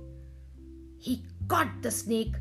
He 0.98 1.26
caught 1.48 1.82
the 1.82 1.92
snake, 1.92 2.36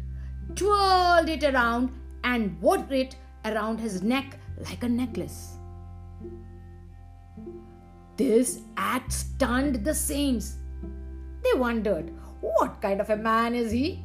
twirled 0.55 1.29
it 1.29 1.43
around, 1.43 1.91
and 2.23 2.59
wore 2.61 2.87
it 2.91 3.17
around 3.45 3.81
his 3.81 4.03
neck 4.03 4.39
like 4.59 4.83
a 4.85 4.89
necklace. 4.89 5.57
This 8.17 8.61
act 8.77 9.13
stunned 9.13 9.85
the 9.85 9.95
saints. 9.95 10.57
They 11.43 11.59
wondered, 11.59 12.13
what 12.41 12.81
kind 12.81 13.01
of 13.01 13.11
a 13.11 13.17
man 13.17 13.55
is 13.55 13.73
he? 13.73 14.05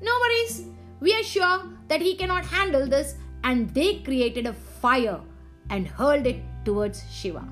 No 0.00 0.12
worries, 0.20 0.66
we 0.98 1.14
are 1.14 1.22
sure 1.22 1.62
that 1.86 2.02
he 2.02 2.16
cannot 2.16 2.44
handle 2.44 2.88
this, 2.88 3.14
and 3.44 3.72
they 3.72 4.00
created 4.00 4.46
a 4.46 4.52
fire 4.52 5.20
and 5.70 5.86
hurled 5.86 6.26
it 6.26 6.42
towards 6.64 7.02
Shiva. 7.10 7.46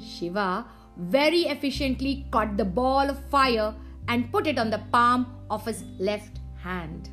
Shiva 0.00 0.66
very 0.96 1.42
efficiently 1.42 2.26
caught 2.30 2.56
the 2.56 2.64
ball 2.64 3.08
of 3.08 3.24
fire 3.30 3.74
and 4.08 4.30
put 4.32 4.46
it 4.46 4.58
on 4.58 4.70
the 4.70 4.82
palm 4.92 5.26
of 5.50 5.64
his 5.64 5.84
left 5.98 6.40
hand. 6.62 7.10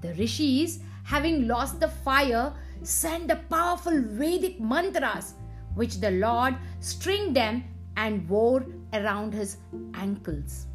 The 0.00 0.14
rishis, 0.14 0.80
having 1.04 1.46
lost 1.46 1.80
the 1.80 1.88
fire, 1.88 2.52
sent 2.82 3.28
the 3.28 3.36
powerful 3.36 4.00
Vedic 4.02 4.60
mantras, 4.60 5.34
which 5.74 6.00
the 6.00 6.10
Lord 6.10 6.56
stringed 6.80 7.36
them 7.36 7.64
and 7.96 8.28
wore 8.28 8.66
around 8.92 9.32
his 9.32 9.58
ankles. 9.94 10.66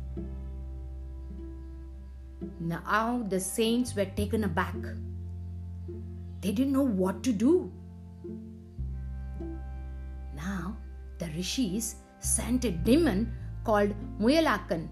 Now 2.59 3.25
the 3.27 3.39
saints 3.39 3.95
were 3.95 4.05
taken 4.05 4.43
aback. 4.43 4.75
They 6.47 6.53
didn't 6.53 6.71
know 6.71 6.87
what 6.87 7.23
to 7.23 7.33
do. 7.33 7.69
Now 10.33 10.77
the 11.17 11.25
rishis 11.35 11.95
sent 12.19 12.63
a 12.63 12.71
demon 12.71 13.33
called 13.65 13.93
Muyalakan, 14.17 14.87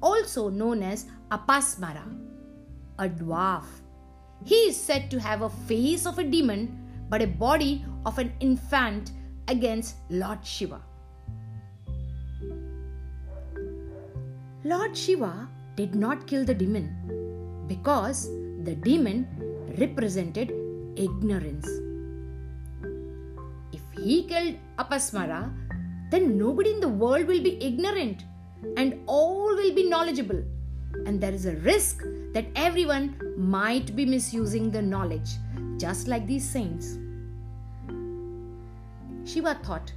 also 0.00 0.50
known 0.50 0.84
as 0.84 1.06
Apasmara, 1.32 2.04
a 3.00 3.08
dwarf 3.08 3.64
he 4.44 4.54
is 4.68 4.76
said 4.76 5.10
to 5.10 5.18
have 5.18 5.42
a 5.42 5.50
face 5.50 6.06
of 6.06 6.20
a 6.20 6.22
demon 6.22 6.78
but 7.08 7.22
a 7.22 7.26
body 7.26 7.84
of 8.06 8.20
an 8.20 8.32
infant 8.38 9.10
against 9.48 9.96
Lord 10.10 10.46
Shiva. 10.46 10.80
Lord 14.62 14.96
Shiva 14.96 15.48
did 15.74 15.96
not 15.96 16.28
kill 16.28 16.44
the 16.44 16.54
demon 16.54 17.66
because 17.66 18.28
the 18.62 18.76
demon 18.76 19.26
represented 19.76 20.69
ignorance. 20.96 21.66
If 23.72 23.82
he 24.02 24.24
killed 24.24 24.56
Apasmara, 24.78 25.52
then 26.10 26.38
nobody 26.38 26.72
in 26.72 26.80
the 26.80 26.88
world 26.88 27.26
will 27.26 27.42
be 27.42 27.62
ignorant 27.64 28.24
and 28.76 29.00
all 29.06 29.54
will 29.56 29.74
be 29.74 29.88
knowledgeable 29.88 30.42
and 31.06 31.20
there 31.20 31.32
is 31.32 31.46
a 31.46 31.56
risk 31.56 32.02
that 32.32 32.46
everyone 32.56 33.16
might 33.36 33.94
be 33.96 34.04
misusing 34.04 34.70
the 34.70 34.82
knowledge, 34.82 35.30
just 35.78 36.08
like 36.08 36.26
these 36.26 36.48
saints. 36.48 36.98
Shiva 39.24 39.54
thought 39.62 39.92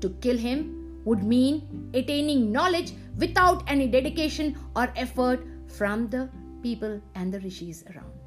to 0.00 0.10
kill 0.20 0.36
him 0.36 1.00
would 1.04 1.22
mean 1.22 1.90
attaining 1.94 2.50
knowledge 2.50 2.92
without 3.18 3.62
any 3.66 3.86
dedication 3.86 4.56
or 4.74 4.92
effort 4.96 5.44
from 5.68 6.08
the 6.08 6.28
people 6.62 7.00
and 7.14 7.32
the 7.32 7.40
rishis 7.40 7.84
around. 7.94 8.23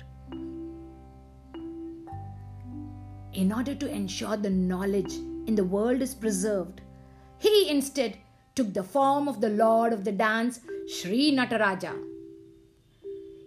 In 3.41 3.53
order 3.53 3.75
to 3.75 3.87
ensure 3.87 4.35
the 4.35 4.49
knowledge 4.49 5.13
in 5.45 5.53
the 5.53 5.63
world 5.63 6.01
is 6.01 6.15
preserved, 6.15 6.81
he 7.37 7.69
instead 7.69 8.17
took 8.55 8.73
the 8.73 8.81
form 8.81 9.27
of 9.27 9.41
the 9.41 9.49
lord 9.49 9.93
of 9.93 10.03
the 10.03 10.11
dance, 10.11 10.59
Sri 10.87 11.31
Nataraja. 11.31 11.93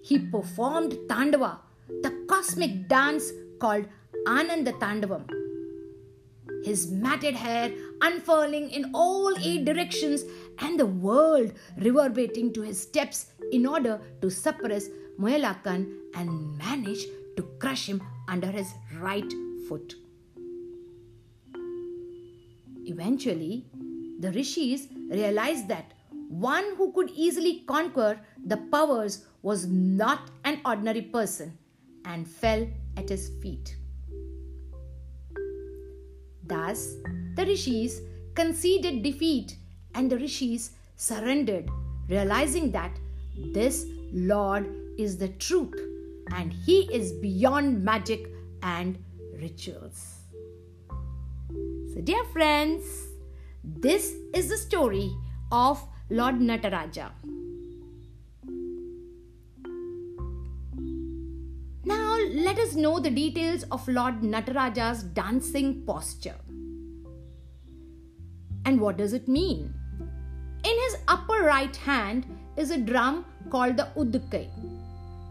He 0.05 0.21
performed 0.21 0.93
Tandava, 1.09 1.59
the 2.05 2.13
cosmic 2.29 2.87
dance 2.87 3.33
called 3.59 3.87
Ananda 4.29 4.75
Tandavam. 4.75 5.29
His 6.65 6.93
matted 6.93 7.35
hair 7.35 7.73
unfurling 8.01 8.71
in 8.71 8.93
all 8.95 9.37
eight 9.43 9.65
directions 9.65 10.23
and 10.61 10.79
the 10.79 10.87
world 10.87 11.53
reverberating 11.79 12.53
to 12.53 12.63
his 12.63 12.81
steps 12.81 13.33
in 13.51 13.67
order 13.67 14.01
to 14.23 14.31
suppress 14.31 14.89
Moyalakan 15.19 15.93
and 16.15 16.57
manage 16.59 17.07
to 17.37 17.43
crush 17.59 17.87
him 17.89 18.01
under 18.29 18.53
his 18.53 18.73
right 19.01 19.33
foot. 19.71 19.95
Eventually, 22.93 23.65
the 24.19 24.33
rishis 24.33 24.89
realized 25.09 25.69
that 25.69 25.93
one 26.29 26.75
who 26.77 26.93
could 26.93 27.11
easily 27.11 27.53
conquer 27.67 28.21
the 28.53 28.57
powers 28.73 29.25
was 29.43 29.67
not 29.67 30.31
an 30.45 30.61
ordinary 30.65 31.03
person 31.03 31.57
and 32.05 32.27
fell 32.29 32.67
at 32.97 33.09
his 33.09 33.31
feet. 33.43 33.77
Thus, 36.53 36.95
the 37.37 37.47
rishis 37.47 38.01
conceded 38.35 39.03
defeat 39.03 39.57
and 39.95 40.11
the 40.11 40.19
rishis 40.19 40.71
surrendered, 40.97 41.71
realizing 42.09 42.73
that 42.73 42.99
this 43.55 43.87
Lord 44.13 44.69
is 44.99 45.17
the 45.17 45.29
truth 45.29 45.79
and 46.33 46.53
he 46.53 46.81
is 46.93 47.13
beyond 47.13 47.85
magic 47.85 48.27
and 48.63 48.99
rituals. 49.41 50.21
So, 51.95 52.01
dear 52.03 52.25
friends, 52.33 52.85
this 53.65 54.15
is 54.35 54.49
the 54.49 54.57
story 54.57 55.11
of 55.51 55.83
Lord 56.09 56.37
Nataraja. 56.37 57.11
Now, 61.85 62.17
let 62.33 62.59
us 62.59 62.75
know 62.75 63.01
the 63.01 63.11
details 63.11 63.65
of 63.71 63.87
Lord 63.89 64.21
Nataraja's 64.21 65.03
dancing 65.03 65.83
posture. 65.85 66.37
And 68.65 68.81
what 68.81 68.99
does 68.99 69.13
it 69.13 69.27
mean? 69.27 69.75
In 70.63 70.79
his 70.85 70.97
upper 71.09 71.43
right 71.43 71.75
hand 71.75 72.27
is 72.57 72.71
a 72.71 72.79
drum 72.79 73.25
called 73.51 73.77
the 73.77 73.89
Udkai. 73.97 74.49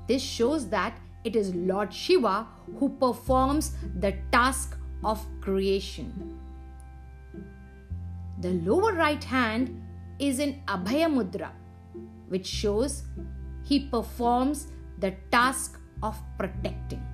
This 0.08 0.22
shows 0.22 0.68
that 0.70 1.00
it 1.30 1.36
is 1.36 1.54
Lord 1.54 1.94
Shiva 1.94 2.48
who 2.80 2.90
performs 3.06 3.72
the 4.06 4.14
task 4.32 4.78
of 5.04 5.26
creation. 5.42 6.40
The 8.42 8.54
lower 8.70 8.94
right 8.94 9.24
hand 9.24 9.82
is 10.18 10.40
in 10.40 10.62
Abhaya 10.68 11.10
Mudra, 11.18 11.52
which 12.30 12.48
shows 12.48 13.04
he 13.64 13.80
performs 13.96 14.68
the 14.98 15.14
task 15.32 15.80
of 16.02 16.18
protecting. 16.38 17.06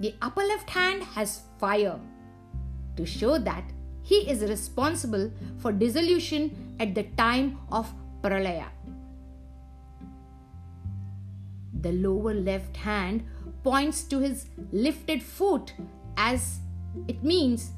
The 0.00 0.14
upper 0.20 0.42
left 0.42 0.70
hand 0.70 1.04
has 1.14 1.42
fire 1.58 2.00
to 2.96 3.06
show 3.06 3.38
that 3.38 3.64
he 4.02 4.28
is 4.28 4.42
responsible 4.42 5.30
for 5.58 5.70
dissolution 5.70 6.76
at 6.80 6.94
the 6.94 7.04
time 7.16 7.58
of 7.70 7.92
pralaya. 8.22 8.66
The 11.80 11.92
lower 11.92 12.34
left 12.34 12.76
hand 12.76 13.24
points 13.62 14.04
to 14.04 14.18
his 14.18 14.46
lifted 14.72 15.22
foot 15.22 15.72
as 16.16 16.58
it 17.08 17.22
means 17.22 17.72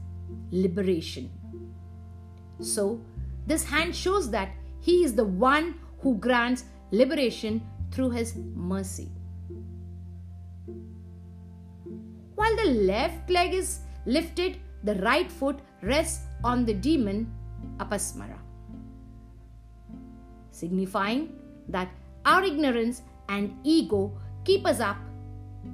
liberation. 0.51 1.31
So, 2.61 3.01
this 3.47 3.65
hand 3.65 3.95
shows 3.95 4.31
that 4.31 4.51
he 4.81 5.05
is 5.05 5.15
the 5.15 5.25
one 5.25 5.75
who 6.01 6.17
grants 6.17 6.65
liberation 6.91 7.63
through 7.91 8.11
his 8.11 8.37
mercy. 8.55 9.11
While 12.35 12.57
the 12.57 12.71
left 12.73 13.31
leg 13.31 13.55
is 13.55 13.81
lifted, 14.07 14.59
the 14.83 14.97
right 14.97 15.31
foot 15.31 15.61
rests 15.83 16.25
on 16.43 16.65
the 16.65 16.75
demon 16.75 17.33
Apasmara, 17.79 18.39
signifying 20.51 21.33
that 21.69 21.89
our 22.27 22.43
ignorance 22.43 23.03
and 23.29 23.57
ego 23.65 24.13
keep 24.45 24.67
us 24.67 24.81
up 24.81 24.97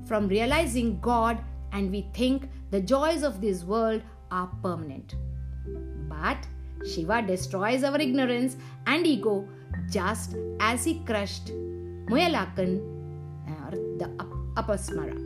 from 0.05 0.29
realizing 0.29 0.99
God 1.01 1.39
and 1.73 1.91
we 1.91 2.07
think 2.15 2.49
the 2.71 2.81
joys 2.81 3.23
of 3.23 3.41
this 3.41 3.65
world 3.65 4.03
are 4.31 4.49
permanent. 4.63 5.15
But 6.09 6.47
Shiva 6.87 7.23
destroys 7.23 7.85
our 7.85 8.01
ignorance 8.01 8.57
and 8.87 9.07
ego 9.07 9.47
just 9.91 10.37
as 10.61 10.85
he 10.85 11.01
crushed 11.01 11.53
Moyalakan 12.07 12.81
uh, 13.49 13.67
or 13.67 13.71
the 13.99 14.09
Apasmara. 14.57 15.19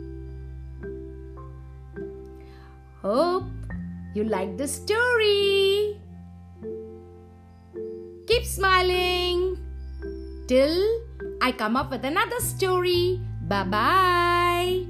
Hope 3.01 3.45
you 4.15 4.23
like 4.23 4.57
the 4.57 4.67
story. 4.67 5.99
Keep 8.27 8.45
smiling 8.45 9.57
till 10.47 10.75
I 11.41 11.51
come 11.51 11.75
up 11.75 11.91
with 11.91 12.03
another 12.05 12.39
story. 12.39 13.21
Bye 13.47 13.63
bye. 13.63 14.85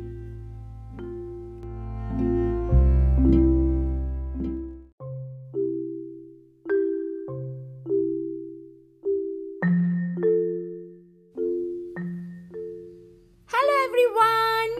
Hello 13.47 13.75
everyone! 13.87 14.73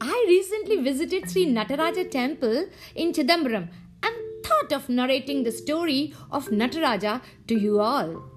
I 0.00 0.24
recently 0.28 0.76
visited 0.82 1.30
Sri 1.30 1.46
Nataraja 1.46 2.10
temple 2.10 2.66
in 2.94 3.12
Chidambaram 3.12 3.68
and 4.02 4.16
thought 4.44 4.72
of 4.72 4.88
narrating 4.88 5.42
the 5.42 5.52
story 5.52 6.14
of 6.30 6.48
Nataraja 6.50 7.20
to 7.48 7.54
you 7.58 7.80
all. 7.80 8.33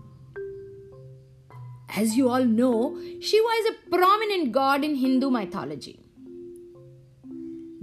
As 2.00 2.16
you 2.16 2.30
all 2.30 2.46
know, 2.46 2.96
Shiva 3.20 3.54
is 3.60 3.70
a 3.70 3.90
prominent 3.90 4.52
god 4.52 4.84
in 4.84 4.94
Hindu 4.96 5.32
mythology. 5.32 6.00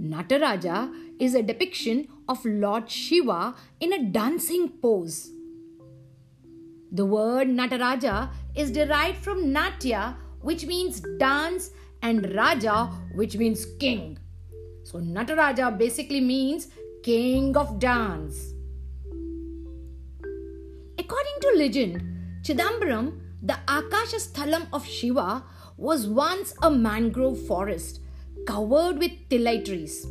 Nataraja 0.01 0.93
is 1.19 1.35
a 1.35 1.43
depiction 1.43 2.07
of 2.29 2.45
Lord 2.45 2.89
Shiva 2.89 3.55
in 3.81 3.91
a 3.91 4.03
dancing 4.17 4.69
pose. 4.81 5.31
The 6.93 7.05
word 7.05 7.49
Nataraja 7.49 8.29
is 8.55 8.71
derived 8.71 9.17
from 9.17 9.51
Natya, 9.51 10.15
which 10.39 10.65
means 10.65 11.01
dance, 11.19 11.71
and 12.01 12.33
Raja, 12.35 12.85
which 13.15 13.35
means 13.35 13.65
king. 13.81 14.17
So 14.83 14.99
Nataraja 14.99 15.77
basically 15.77 16.21
means 16.21 16.69
king 17.03 17.57
of 17.57 17.79
dance. 17.79 18.53
According 20.97 21.37
to 21.41 21.53
legend, 21.57 22.01
Chidambaram, 22.43 23.24
the 23.47 23.57
Akasha 23.67 24.17
Sthalam 24.17 24.67
of 24.73 24.85
Shiva, 24.85 25.43
was 25.77 26.07
once 26.07 26.53
a 26.63 26.71
mangrove 26.71 27.39
forest 27.47 27.99
covered 28.47 28.97
with 28.97 29.11
tilai 29.29 29.63
trees. 29.63 30.07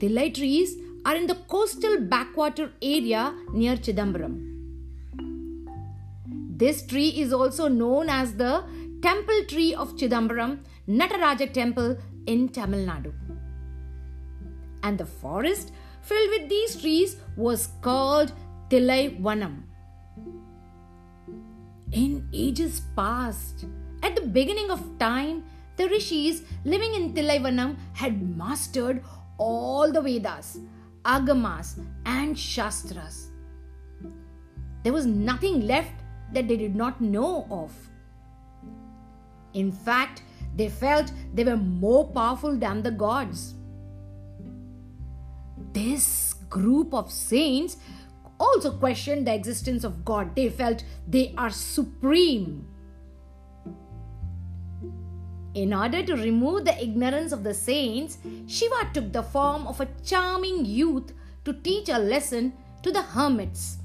Tilai 0.00 0.34
trees 0.34 0.76
are 1.04 1.14
in 1.14 1.26
the 1.28 1.36
coastal 1.52 2.00
backwater 2.00 2.72
area 2.82 3.34
near 3.52 3.76
Chidambaram. 3.76 4.34
This 6.62 6.84
tree 6.86 7.10
is 7.24 7.32
also 7.32 7.68
known 7.68 8.08
as 8.08 8.34
the 8.34 8.64
temple 9.02 9.44
tree 9.48 9.74
of 9.74 9.94
Chidambaram 9.94 10.58
Nataraja 10.88 11.52
temple 11.52 11.96
in 12.26 12.48
Tamil 12.48 12.84
Nadu. 12.84 13.12
And 14.82 14.98
the 14.98 15.06
forest 15.06 15.72
filled 16.02 16.30
with 16.30 16.48
these 16.48 16.80
trees 16.80 17.16
was 17.36 17.68
called 17.82 18.32
Tilai 18.70 19.20
Vanam. 19.20 19.62
In 21.92 22.28
ages 22.32 22.82
past, 22.96 23.64
at 24.02 24.16
the 24.16 24.22
beginning 24.22 24.70
of 24.70 24.98
time, 24.98 25.44
the 25.76 25.88
rishis 25.88 26.42
living 26.64 26.94
in 26.94 27.14
Vanam 27.14 27.76
had 27.92 28.36
mastered 28.36 29.04
all 29.38 29.92
the 29.92 30.00
Vedas, 30.00 30.58
Agamas, 31.04 31.78
and 32.04 32.36
Shastras. 32.36 33.30
There 34.82 34.92
was 34.92 35.06
nothing 35.06 35.66
left 35.66 35.92
that 36.32 36.48
they 36.48 36.56
did 36.56 36.74
not 36.74 37.00
know 37.00 37.46
of. 37.50 37.72
In 39.54 39.70
fact, 39.70 40.22
they 40.56 40.68
felt 40.68 41.12
they 41.34 41.44
were 41.44 41.56
more 41.56 42.08
powerful 42.08 42.56
than 42.56 42.82
the 42.82 42.90
gods. 42.90 43.54
This 45.72 46.34
group 46.50 46.94
of 46.94 47.12
saints 47.12 47.76
also 48.38 48.70
questioned 48.72 49.26
the 49.26 49.34
existence 49.34 49.84
of 49.84 50.04
God. 50.04 50.34
They 50.34 50.48
felt 50.48 50.84
they 51.08 51.34
are 51.36 51.50
supreme. 51.50 52.66
In 55.54 55.72
order 55.72 56.02
to 56.02 56.14
remove 56.14 56.66
the 56.66 56.82
ignorance 56.82 57.32
of 57.32 57.42
the 57.42 57.54
saints, 57.54 58.18
Shiva 58.46 58.90
took 58.92 59.12
the 59.12 59.22
form 59.22 59.66
of 59.66 59.80
a 59.80 59.88
charming 60.04 60.66
youth 60.66 61.12
to 61.44 61.54
teach 61.54 61.88
a 61.88 61.98
lesson 61.98 62.52
to 62.82 62.92
the 62.92 63.02
hermits. 63.02 63.78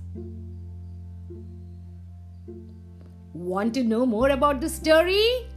Want 3.34 3.74
to 3.76 3.84
know 3.84 4.06
more 4.06 4.30
about 4.30 4.60
the 4.60 4.68
story? 4.68 5.48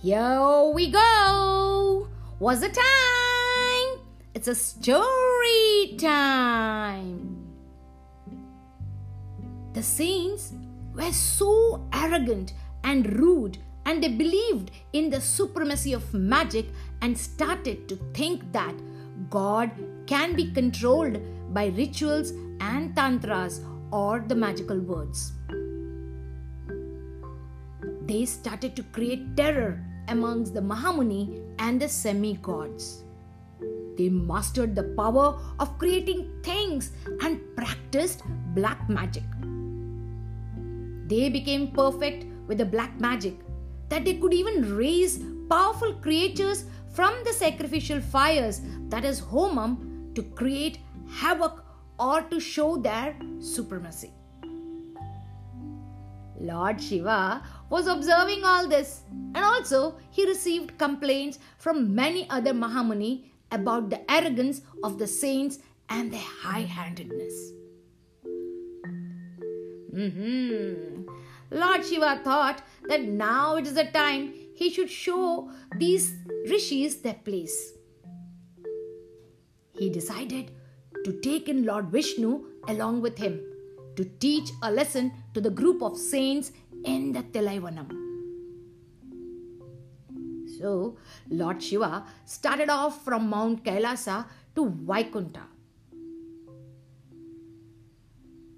Here 0.00 0.70
we 0.72 0.90
go. 0.92 2.08
What's 2.38 2.60
the 2.60 2.68
time? 2.68 4.00
It's 4.32 4.46
a 4.46 4.54
story 4.54 5.96
time. 5.98 7.37
The 9.78 9.84
saints 9.84 10.54
were 10.92 11.12
so 11.12 11.88
arrogant 11.92 12.52
and 12.82 13.16
rude, 13.16 13.58
and 13.86 14.02
they 14.02 14.08
believed 14.08 14.72
in 14.92 15.08
the 15.08 15.20
supremacy 15.20 15.92
of 15.92 16.12
magic 16.12 16.66
and 17.00 17.16
started 17.16 17.88
to 17.88 17.94
think 18.12 18.50
that 18.50 18.74
God 19.30 19.70
can 20.08 20.34
be 20.34 20.50
controlled 20.50 21.20
by 21.54 21.66
rituals 21.66 22.32
and 22.58 22.96
tantras 22.96 23.60
or 23.92 24.18
the 24.26 24.34
magical 24.34 24.80
words. 24.80 25.30
They 28.08 28.24
started 28.24 28.74
to 28.74 28.82
create 28.82 29.36
terror 29.36 29.80
amongst 30.08 30.54
the 30.54 30.60
Mahamuni 30.60 31.54
and 31.60 31.80
the 31.80 31.88
semi 31.88 32.34
gods. 32.34 33.04
They 33.96 34.08
mastered 34.08 34.74
the 34.74 34.92
power 34.98 35.38
of 35.60 35.78
creating 35.78 36.42
things 36.42 36.90
and 37.20 37.40
practiced 37.54 38.24
black 38.56 38.88
magic. 38.88 39.22
They 41.08 41.28
became 41.28 41.72
perfect 41.72 42.26
with 42.46 42.58
the 42.58 42.64
black 42.64 43.00
magic 43.00 43.34
that 43.88 44.04
they 44.04 44.14
could 44.14 44.34
even 44.34 44.76
raise 44.76 45.20
powerful 45.48 45.94
creatures 45.94 46.64
from 46.92 47.14
the 47.24 47.32
sacrificial 47.32 48.00
fires, 48.00 48.60
that 48.88 49.04
is, 49.04 49.20
Homam, 49.20 50.14
to 50.14 50.22
create 50.22 50.78
havoc 51.08 51.64
or 51.98 52.20
to 52.22 52.38
show 52.38 52.76
their 52.76 53.16
supremacy. 53.40 54.12
Lord 56.40 56.80
Shiva 56.80 57.42
was 57.70 57.86
observing 57.86 58.44
all 58.44 58.68
this, 58.68 59.02
and 59.10 59.38
also 59.38 59.98
he 60.10 60.26
received 60.26 60.78
complaints 60.78 61.38
from 61.58 61.94
many 61.94 62.28
other 62.30 62.52
Mahamuni 62.52 63.24
about 63.50 63.90
the 63.90 64.10
arrogance 64.10 64.60
of 64.84 64.98
the 64.98 65.06
saints 65.06 65.58
and 65.88 66.12
their 66.12 66.20
high 66.20 66.60
handedness. 66.60 67.52
Mm-hmm. 69.94 71.08
Lord 71.50 71.84
Shiva 71.84 72.20
thought 72.22 72.62
that 72.88 73.02
now 73.02 73.56
it 73.56 73.66
is 73.66 73.74
the 73.74 73.84
time 73.84 74.34
he 74.54 74.70
should 74.70 74.90
show 74.90 75.50
these 75.76 76.14
rishis 76.48 76.96
their 76.96 77.14
place. 77.14 77.72
He 79.72 79.88
decided 79.90 80.50
to 81.04 81.20
take 81.20 81.48
in 81.48 81.64
Lord 81.64 81.86
Vishnu 81.86 82.44
along 82.66 83.00
with 83.00 83.16
him 83.16 83.40
to 83.96 84.04
teach 84.04 84.50
a 84.62 84.70
lesson 84.70 85.12
to 85.34 85.40
the 85.40 85.50
group 85.50 85.82
of 85.82 85.96
saints 85.96 86.52
in 86.84 87.12
the 87.12 87.22
Tilaivanam. 87.22 87.88
So, 90.58 90.96
Lord 91.30 91.62
Shiva 91.62 92.04
started 92.24 92.68
off 92.68 93.04
from 93.04 93.30
Mount 93.30 93.64
Kailasa 93.64 94.26
to 94.56 94.66
Vaikunta, 94.70 95.42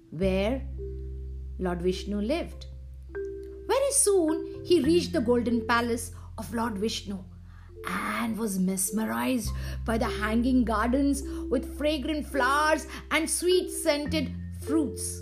where 0.09 0.63
Lord 1.61 1.81
Vishnu 1.81 2.19
lived. 2.19 2.65
Very 3.67 3.91
soon, 3.91 4.63
he 4.65 4.81
reached 4.81 5.13
the 5.13 5.21
golden 5.21 5.65
palace 5.65 6.11
of 6.37 6.53
Lord 6.53 6.77
Vishnu 6.77 7.19
and 7.87 8.37
was 8.37 8.59
mesmerized 8.59 9.51
by 9.85 9.97
the 9.97 10.05
hanging 10.05 10.63
gardens 10.63 11.23
with 11.49 11.77
fragrant 11.77 12.25
flowers 12.25 12.87
and 13.11 13.29
sweet 13.29 13.69
scented 13.69 14.33
fruits. 14.65 15.21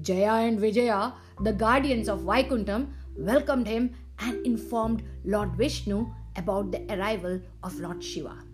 Jaya 0.00 0.46
and 0.46 0.58
Vijaya, 0.58 1.14
the 1.40 1.52
guardians 1.52 2.08
of 2.08 2.20
Vaikuntham, 2.20 2.92
welcomed 3.18 3.66
him 3.66 3.90
and 4.20 4.46
informed 4.46 5.02
Lord 5.24 5.56
Vishnu 5.56 6.06
about 6.36 6.70
the 6.70 6.86
arrival 6.94 7.40
of 7.62 7.78
Lord 7.80 8.02
Shiva. 8.02 8.49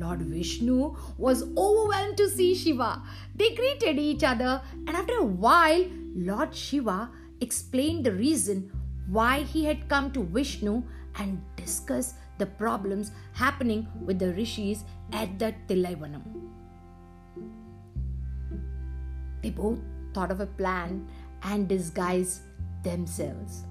Lord 0.00 0.22
Vishnu 0.22 0.96
was 1.18 1.42
overwhelmed 1.56 2.16
to 2.16 2.28
see 2.28 2.54
Shiva. 2.54 3.02
They 3.34 3.54
greeted 3.54 3.98
each 3.98 4.24
other, 4.24 4.62
and 4.86 4.96
after 4.96 5.18
a 5.18 5.24
while, 5.24 5.86
Lord 6.14 6.54
Shiva 6.54 7.10
explained 7.40 8.04
the 8.04 8.12
reason 8.12 8.70
why 9.08 9.40
he 9.42 9.64
had 9.64 9.88
come 9.88 10.10
to 10.12 10.22
Vishnu 10.22 10.82
and 11.16 11.42
discuss 11.56 12.14
the 12.38 12.46
problems 12.46 13.12
happening 13.32 13.86
with 14.04 14.18
the 14.18 14.32
rishis 14.34 14.84
at 15.12 15.38
the 15.38 15.54
Tilaivanam. 15.68 16.22
They 19.42 19.50
both 19.50 19.80
thought 20.14 20.30
of 20.30 20.40
a 20.40 20.46
plan 20.46 21.08
and 21.42 21.68
disguised 21.68 22.42
themselves. 22.82 23.64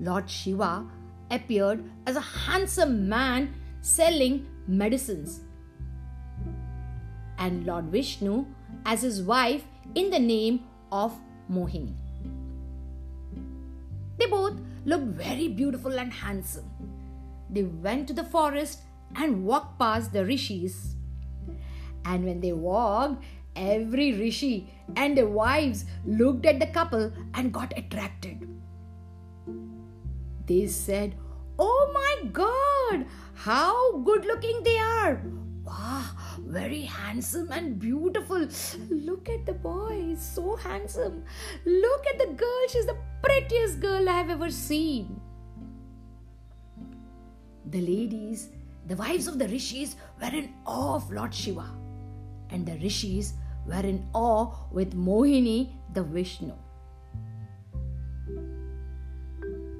Lord 0.00 0.28
Shiva 0.28 0.86
appeared 1.30 1.84
as 2.06 2.16
a 2.16 2.20
handsome 2.20 3.08
man 3.08 3.54
selling 3.84 4.46
medicines, 4.66 5.40
and 7.38 7.66
Lord 7.66 7.84
Vishnu 7.86 8.46
as 8.86 9.02
his 9.02 9.20
wife 9.22 9.64
in 9.94 10.08
the 10.08 10.18
name 10.18 10.60
of 10.90 11.12
Mohini. 11.52 11.94
They 14.18 14.26
both 14.26 14.54
looked 14.86 15.08
very 15.08 15.48
beautiful 15.48 15.98
and 15.98 16.10
handsome. 16.10 16.70
They 17.50 17.64
went 17.64 18.08
to 18.08 18.14
the 18.14 18.24
forest 18.24 18.80
and 19.16 19.44
walked 19.44 19.78
past 19.78 20.14
the 20.14 20.24
rishis. 20.24 20.94
And 22.06 22.24
when 22.24 22.40
they 22.40 22.52
walked, 22.52 23.22
every 23.54 24.14
rishi 24.14 24.72
and 24.96 25.16
their 25.16 25.28
wives 25.28 25.84
looked 26.06 26.46
at 26.46 26.58
the 26.58 26.66
couple 26.68 27.12
and 27.34 27.52
got 27.52 27.76
attracted. 27.76 28.48
They 30.46 30.66
said, 30.68 31.16
Oh 31.58 31.90
my 31.94 32.30
god, 32.30 33.06
how 33.34 33.98
good 33.98 34.24
looking 34.24 34.62
they 34.64 34.78
are! 34.78 35.22
Wow, 35.64 36.04
very 36.40 36.82
handsome 36.82 37.50
and 37.52 37.78
beautiful. 37.78 38.48
Look 38.90 39.28
at 39.28 39.46
the 39.46 39.52
boy, 39.52 40.02
he's 40.08 40.22
so 40.22 40.56
handsome. 40.56 41.24
Look 41.64 42.06
at 42.06 42.18
the 42.18 42.34
girl, 42.34 42.68
she's 42.68 42.86
the 42.86 42.96
prettiest 43.22 43.80
girl 43.80 44.08
I 44.08 44.12
have 44.12 44.30
ever 44.30 44.50
seen. 44.50 45.20
The 47.70 47.80
ladies, 47.80 48.50
the 48.86 48.96
wives 48.96 49.26
of 49.26 49.38
the 49.38 49.48
rishis, 49.48 49.96
were 50.20 50.34
in 50.36 50.52
awe 50.66 50.96
of 50.96 51.10
Lord 51.10 51.32
Shiva, 51.32 51.66
and 52.50 52.66
the 52.66 52.78
rishis 52.78 53.34
were 53.66 53.80
in 53.80 54.06
awe 54.12 54.52
with 54.70 54.94
Mohini, 54.94 55.72
the 55.92 56.02
Vishnu. 56.02 56.52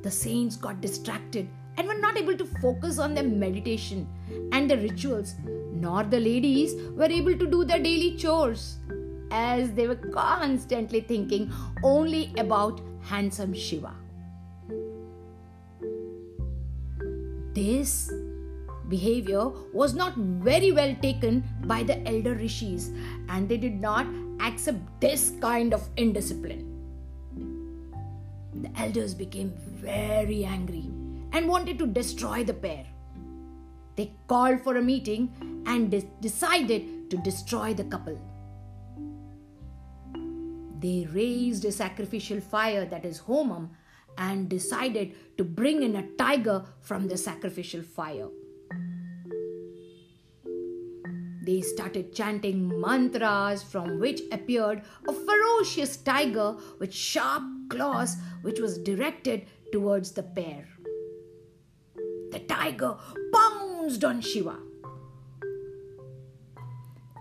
The 0.02 0.10
saints 0.10 0.56
got 0.56 0.80
distracted 0.80 1.48
and 1.76 1.88
were 1.88 1.98
not 1.98 2.16
able 2.16 2.36
to 2.36 2.44
focus 2.44 2.98
on 2.98 3.14
their 3.14 3.24
meditation 3.24 4.06
and 4.52 4.70
the 4.70 4.76
rituals, 4.76 5.34
nor 5.72 6.04
the 6.04 6.20
ladies 6.20 6.74
were 6.92 7.10
able 7.10 7.36
to 7.36 7.46
do 7.46 7.64
their 7.64 7.80
daily 7.80 8.16
chores 8.16 8.78
as 9.30 9.72
they 9.72 9.88
were 9.88 9.96
constantly 9.96 11.00
thinking 11.00 11.52
only 11.82 12.32
about 12.38 12.80
handsome 13.02 13.52
Shiva. 13.52 13.94
This 17.52 18.12
behavior 18.88 19.48
was 19.72 19.94
not 19.94 20.14
very 20.16 20.70
well 20.72 20.94
taken 21.00 21.42
by 21.64 21.82
the 21.82 22.06
elder 22.06 22.34
rishis 22.34 22.90
and 23.28 23.48
they 23.48 23.56
did 23.56 23.80
not 23.80 24.06
accept 24.40 24.78
this 25.00 25.32
kind 25.40 25.72
of 25.72 25.88
indiscipline. 25.96 26.70
The 28.54 28.70
elders 28.80 29.14
became 29.14 29.52
very 29.56 30.44
angry 30.44 30.90
and 31.35 31.49
wanted 31.49 31.78
to 31.80 31.87
destroy 31.87 32.45
the 32.45 32.55
pair. 32.55 32.87
They 33.97 34.12
called 34.28 34.61
for 34.62 34.76
a 34.76 34.82
meeting 34.82 35.62
and 35.66 35.91
de- 35.91 36.09
decided 36.20 37.11
to 37.11 37.16
destroy 37.18 37.74
the 37.74 37.85
couple. 37.85 38.18
They 40.78 41.09
raised 41.12 41.64
a 41.64 41.72
sacrificial 41.72 42.41
fire 42.41 42.85
that 42.87 43.05
is 43.05 43.20
Homam 43.20 43.70
and 44.16 44.49
decided 44.49 45.14
to 45.37 45.45
bring 45.45 45.82
in 45.82 45.97
a 45.97 46.07
tiger 46.16 46.64
from 46.80 47.09
the 47.09 47.16
sacrificial 47.16 47.82
fire. 47.82 48.28
They 51.45 51.61
started 51.62 52.14
chanting 52.14 52.80
mantras 52.80 53.62
from 53.62 53.99
which 53.99 54.22
appeared 54.30 54.82
a 55.09 55.12
ferocious 55.12 55.97
tiger 55.97 56.57
with 56.78 56.95
sharp 56.95 57.43
claws 57.68 58.16
which 58.43 58.61
was 58.61 58.78
directed 58.78 59.47
towards 59.72 60.12
the 60.12 60.22
pair 60.22 60.68
the 62.35 62.41
tiger 62.41 62.97
pounced 63.32 64.05
on 64.05 64.20
Shiva. 64.20 64.57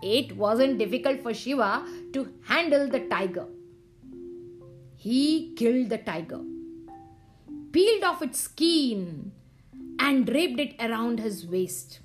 It 0.02 0.36
wasn't 0.36 0.78
difficult 0.78 1.22
for 1.22 1.32
Shiva 1.32 1.86
to 2.12 2.28
handle 2.46 2.88
the 2.88 3.00
tiger. 3.08 3.46
He 4.96 5.54
killed 5.56 5.90
the 5.90 5.98
tiger, 5.98 6.40
peeled 7.72 8.02
off 8.02 8.22
its 8.22 8.40
skin, 8.40 9.32
and 10.00 10.26
draped 10.26 10.60
it 10.60 10.74
around 10.80 11.20
his 11.20 11.46
waist. 11.46 12.00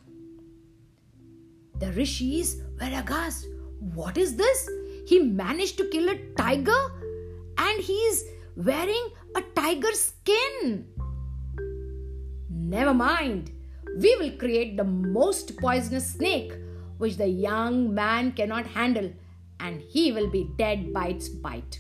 The 1.80 1.92
rishis 1.94 2.58
were 2.80 2.94
aghast. 3.02 3.48
What 3.80 4.18
is 4.18 4.36
this? 4.36 4.70
He 5.08 5.20
managed 5.20 5.78
to 5.78 5.90
kill 5.90 6.10
a 6.10 6.18
tiger 6.38 6.82
and 7.58 7.82
he's 7.82 8.24
wearing 8.56 9.10
a 9.36 9.42
tiger 9.56 9.94
skin. 9.94 10.86
Never 12.70 12.94
mind, 12.94 13.52
we 13.98 14.16
will 14.18 14.32
create 14.38 14.78
the 14.78 14.84
most 14.84 15.58
poisonous 15.58 16.12
snake 16.14 16.54
which 17.00 17.18
the 17.18 17.28
young 17.28 17.96
man 17.96 18.32
cannot 18.32 18.68
handle, 18.68 19.12
and 19.60 19.82
he 19.82 20.12
will 20.12 20.30
be 20.30 20.52
dead 20.56 20.94
by 20.94 21.08
its 21.08 21.30
bite. 21.30 21.80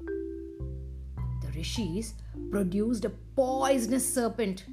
The 0.00 1.52
rishis 1.54 2.14
produced 2.50 3.04
a 3.04 3.10
poisonous 3.36 4.12
serpent 4.12 4.64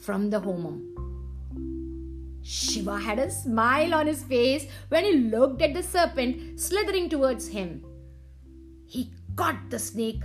from 0.00 0.30
the 0.30 0.40
homam. 0.40 0.78
Shiva 2.42 2.98
had 2.98 3.18
a 3.18 3.30
smile 3.30 3.92
on 3.92 4.06
his 4.06 4.22
face 4.22 4.66
when 4.88 5.04
he 5.04 5.12
looked 5.34 5.60
at 5.60 5.74
the 5.74 5.82
serpent 5.82 6.58
slithering 6.58 7.10
towards 7.10 7.48
him. 7.48 7.84
He 8.86 9.12
caught 9.34 9.68
the 9.68 9.78
snake, 9.78 10.22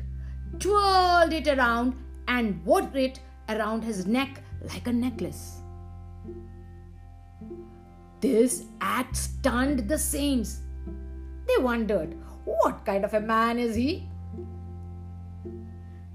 twirled 0.60 1.34
it 1.34 1.50
around, 1.50 1.96
and 2.30 2.64
wore 2.64 2.89
it 2.94 3.20
around 3.50 3.84
his 3.84 4.06
neck 4.06 4.44
like 4.74 4.88
a 4.88 4.94
necklace. 4.94 5.62
This 8.20 8.66
act 8.82 9.16
stunned 9.16 9.88
the 9.89 9.98
saints. 9.98 10.62
They 11.48 11.64
wondered, 11.64 12.16
what 12.46 12.86
kind 12.86 13.04
of 13.04 13.14
a 13.14 13.20
man 13.20 13.58
is 13.58 13.76
he? 13.76 14.08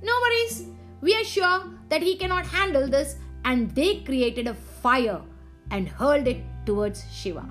No 0.02 0.12
worries, 0.22 0.66
we 1.00 1.14
are 1.16 1.24
sure 1.24 1.64
that 1.88 2.02
he 2.02 2.16
cannot 2.16 2.46
handle 2.46 2.88
this, 2.88 3.16
and 3.44 3.70
they 3.74 4.00
created 4.00 4.46
a 4.46 4.54
fire 4.54 5.20
and 5.70 5.88
hurled 5.88 6.28
it 6.28 6.42
towards 6.64 7.04
Shiva. 7.12 7.48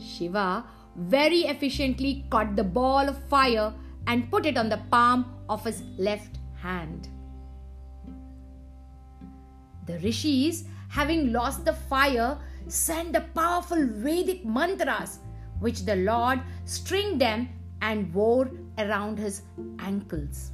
Shiva 0.00 0.64
very 0.96 1.40
efficiently 1.40 2.24
caught 2.30 2.56
the 2.56 2.64
ball 2.64 3.08
of 3.08 3.22
fire 3.24 3.72
and 4.06 4.30
put 4.30 4.46
it 4.46 4.56
on 4.56 4.68
the 4.68 4.80
palm 4.90 5.34
of 5.48 5.64
his 5.64 5.82
left 5.98 6.38
hand. 6.62 7.08
The 9.90 9.98
rishis, 9.98 10.64
having 10.88 11.32
lost 11.32 11.64
the 11.64 11.72
fire, 11.72 12.38
sent 12.68 13.12
the 13.12 13.22
powerful 13.34 13.84
Vedic 13.86 14.44
mantras 14.44 15.18
which 15.58 15.84
the 15.84 15.96
Lord 15.96 16.40
stringed 16.64 17.20
them 17.20 17.48
and 17.82 18.14
wore 18.14 18.50
around 18.78 19.18
his 19.18 19.42
ankles. 19.80 20.52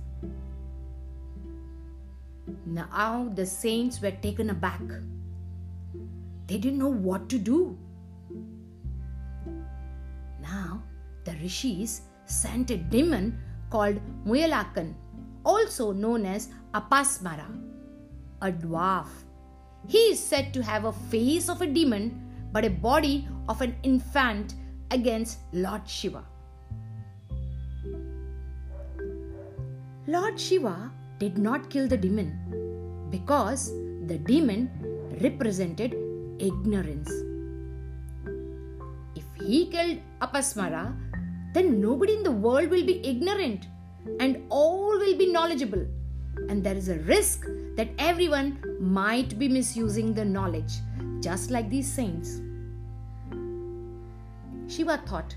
Now 2.65 3.31
the 3.35 3.45
saints 3.45 4.01
were 4.01 4.17
taken 4.23 4.49
aback. 4.51 4.81
They 6.47 6.57
didn't 6.57 6.79
know 6.79 6.97
what 7.09 7.29
to 7.29 7.39
do. 7.39 7.77
Now 10.41 10.83
the 11.25 11.33
rishis 11.43 12.01
sent 12.25 12.71
a 12.71 12.79
demon 12.79 13.39
called 13.69 14.01
Muyalakan, 14.25 14.95
also 15.45 15.93
known 15.93 16.25
as 16.25 16.49
Apasmara, 16.73 17.47
a 18.41 18.51
dwarf. 18.51 19.26
He 19.89 19.99
is 20.13 20.23
said 20.23 20.53
to 20.55 20.63
have 20.63 20.85
a 20.85 20.93
face 20.93 21.49
of 21.49 21.63
a 21.63 21.67
demon 21.67 22.23
but 22.53 22.65
a 22.65 22.71
body 22.71 23.29
of 23.49 23.61
an 23.61 23.77
infant 23.83 24.55
against 24.91 25.39
Lord 25.53 25.89
Shiva. 25.89 26.25
Lord 30.07 30.39
Shiva 30.39 30.93
did 31.19 31.39
not 31.39 31.69
kill 31.71 31.89
the 31.89 31.97
demon 31.97 33.09
because 33.11 33.71
the 34.07 34.19
demon 34.19 34.71
represented 35.21 35.95
ignorance. 36.39 37.11
If 39.15 39.25
he 39.41 39.67
killed 39.67 39.99
Apasmara, 40.21 40.95
then 41.55 41.81
nobody 41.81 42.15
in 42.15 42.23
the 42.23 42.31
world 42.31 42.71
will 42.71 42.85
be 42.85 43.01
ignorant 43.05 43.67
and 44.21 44.43
all 44.49 44.99
will 44.99 45.17
be 45.17 45.33
knowledgeable. 45.33 45.87
And 46.49 46.63
there 46.63 46.77
is 46.77 46.89
a 46.89 46.99
risk 47.01 47.47
that 47.77 47.89
everyone 47.99 48.59
might 48.81 49.39
be 49.39 49.49
misusing 49.49 50.15
the 50.15 50.25
knowledge, 50.25 50.75
just 51.21 51.51
like 51.51 51.71
these 51.71 51.91
saints. 51.91 52.41
Shiva 54.69 54.99
thought 55.07 55.35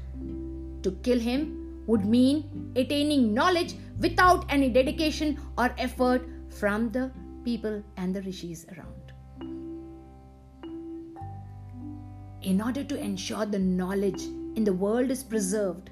to 0.83 0.91
kill 1.03 1.19
him 1.19 1.83
would 1.85 2.05
mean 2.05 2.71
attaining 2.75 3.33
knowledge 3.33 3.75
without 3.99 4.45
any 4.49 4.69
dedication 4.69 5.39
or 5.57 5.73
effort 5.77 6.27
from 6.49 6.89
the 6.91 7.11
people 7.43 7.83
and 7.97 8.15
the 8.15 8.21
rishis 8.21 8.65
around. 8.75 8.95
In 12.41 12.61
order 12.61 12.83
to 12.83 12.97
ensure 12.97 13.45
the 13.45 13.59
knowledge 13.59 14.23
in 14.55 14.63
the 14.63 14.73
world 14.73 15.11
is 15.11 15.23
preserved, 15.23 15.89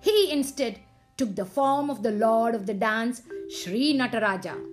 he 0.00 0.30
instead 0.32 0.78
took 1.16 1.36
the 1.36 1.44
form 1.44 1.90
of 1.90 2.02
the 2.02 2.12
lord 2.12 2.54
of 2.54 2.66
the 2.66 2.74
dance, 2.74 3.22
Sri 3.50 3.94
Nataraja. 3.94 4.71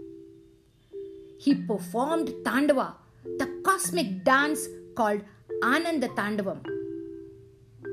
He 1.40 1.56
performed 1.56 2.34
Tandava, 2.44 2.96
the 3.38 3.48
cosmic 3.64 4.24
dance 4.24 4.68
called 4.96 5.24
Ananda 5.64 6.10
Tandavam 6.10 6.62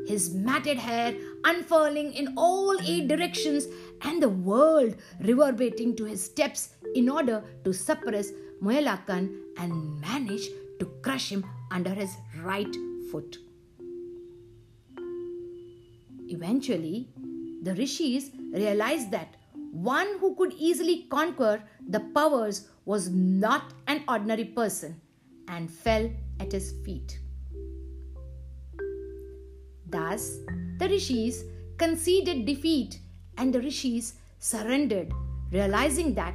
his 0.06 0.32
matted 0.34 0.78
hair 0.78 1.14
unfurling 1.44 2.12
in 2.14 2.32
all 2.36 2.78
eight 2.80 3.08
directions, 3.08 3.66
and 4.02 4.22
the 4.22 4.28
world 4.28 4.94
reverberating 5.20 5.96
to 5.96 6.04
his 6.04 6.24
steps 6.24 6.70
in 6.94 7.08
order 7.08 7.42
to 7.64 7.72
suppress 7.72 8.30
Moyalakan 8.62 9.24
and 9.58 10.00
manage 10.00 10.48
to 10.78 10.86
crush 11.02 11.30
him 11.30 11.44
under 11.70 11.90
his 11.90 12.16
right 12.42 12.74
foot. 13.10 13.38
Eventually, 16.28 17.08
the 17.62 17.74
rishis 17.74 18.30
realized 18.52 19.10
that 19.10 19.36
one 19.72 20.18
who 20.18 20.34
could 20.36 20.52
easily 20.54 21.06
conquer 21.10 21.62
the 21.88 22.00
powers 22.00 22.68
was 22.84 23.08
not 23.10 23.72
an 23.86 24.02
ordinary 24.08 24.44
person 24.44 25.00
and 25.48 25.70
fell 25.70 26.10
at 26.40 26.52
his 26.52 26.72
feet. 26.84 27.18
Thus, 29.88 30.38
the 30.78 30.88
rishis 30.88 31.44
conceded 31.78 32.46
defeat 32.46 33.00
and 33.38 33.52
the 33.52 33.60
rishis 33.60 34.14
surrendered, 34.38 35.12
realizing 35.52 36.14
that 36.14 36.34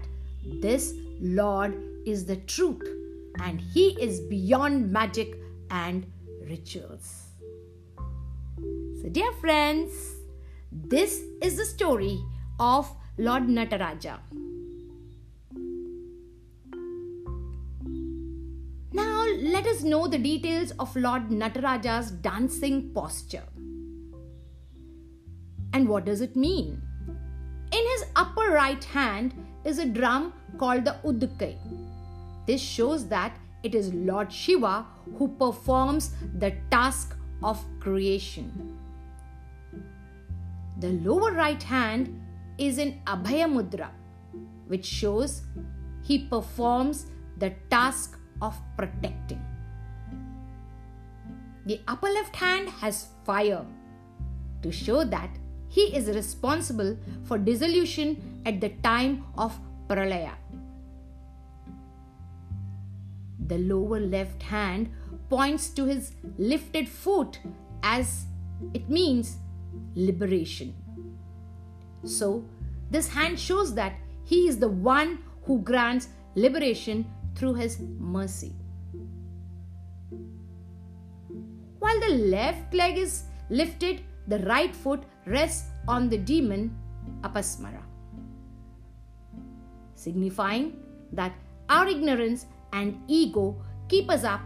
this 0.61 0.93
Lord 1.19 1.77
is 2.05 2.25
the 2.25 2.37
truth 2.37 2.87
and 3.39 3.59
he 3.59 3.89
is 4.01 4.19
beyond 4.21 4.91
magic 4.91 5.37
and 5.69 6.05
rituals. 6.47 7.27
So, 9.01 9.09
dear 9.09 9.31
friends, 9.33 9.91
this 10.71 11.21
is 11.41 11.57
the 11.57 11.65
story 11.65 12.19
of 12.59 12.89
Lord 13.17 13.43
Nataraja. 13.43 14.19
Now, 18.93 19.25
let 19.41 19.67
us 19.67 19.83
know 19.83 20.07
the 20.07 20.17
details 20.17 20.71
of 20.79 20.95
Lord 20.95 21.29
Nataraja's 21.29 22.11
dancing 22.11 22.91
posture. 22.93 23.43
And 25.73 25.89
what 25.89 26.05
does 26.05 26.21
it 26.21 26.35
mean? 26.35 26.81
In 27.73 27.87
his 27.91 28.05
upper 28.15 28.51
right 28.51 28.83
hand 28.83 29.33
is 29.65 29.79
a 29.79 29.85
drum 29.85 30.33
called 30.57 30.85
the 30.85 30.95
Udkai. 31.03 31.57
This 32.47 32.61
shows 32.61 33.07
that 33.09 33.37
it 33.63 33.75
is 33.75 33.93
Lord 33.93 34.31
Shiva 34.31 34.85
who 35.17 35.27
performs 35.27 36.15
the 36.39 36.53
task 36.69 37.15
of 37.43 37.63
creation. 37.79 38.77
The 40.79 40.89
lower 40.89 41.31
right 41.33 41.61
hand 41.61 42.21
is 42.57 42.77
in 42.77 43.01
Abhaya 43.05 43.47
Mudra, 43.47 43.89
which 44.67 44.85
shows 44.85 45.41
he 46.03 46.27
performs 46.27 47.07
the 47.37 47.53
task 47.69 48.17
of 48.41 48.59
protecting. 48.77 49.41
The 51.65 51.79
upper 51.87 52.07
left 52.07 52.35
hand 52.35 52.69
has 52.69 53.07
fire 53.23 53.65
to 54.63 54.71
show 54.71 55.03
that 55.03 55.29
he 55.67 55.95
is 55.95 56.07
responsible 56.07 56.97
for 57.23 57.37
dissolution 57.37 58.41
at 58.45 58.59
the 58.59 58.69
time 58.83 59.23
of 59.37 59.57
pralaya. 59.87 60.33
The 63.47 63.57
lower 63.59 63.99
left 63.99 64.43
hand 64.43 64.89
points 65.29 65.69
to 65.69 65.85
his 65.85 66.13
lifted 66.37 66.89
foot 66.89 67.39
as 67.83 68.25
it 68.73 68.89
means 68.89 69.37
liberation. 69.95 70.75
So, 72.03 72.43
this 72.89 73.07
hand 73.07 73.39
shows 73.39 73.73
that 73.75 73.93
he 74.23 74.47
is 74.47 74.57
the 74.57 74.67
one 74.67 75.19
who 75.43 75.61
grants 75.61 76.09
liberation 76.35 77.05
through 77.35 77.55
his 77.55 77.79
mercy. 77.99 78.53
While 81.79 81.99
the 81.99 82.15
left 82.15 82.73
leg 82.73 82.97
is 82.97 83.23
lifted, 83.49 84.01
the 84.27 84.39
right 84.39 84.75
foot 84.75 85.03
rests 85.25 85.69
on 85.87 86.09
the 86.09 86.17
demon 86.17 86.75
Apasmara, 87.21 87.83
signifying 89.95 90.79
that 91.11 91.33
our 91.69 91.87
ignorance 91.87 92.45
and 92.73 93.01
ego 93.07 93.61
keep 93.89 94.09
us 94.09 94.23
up 94.23 94.41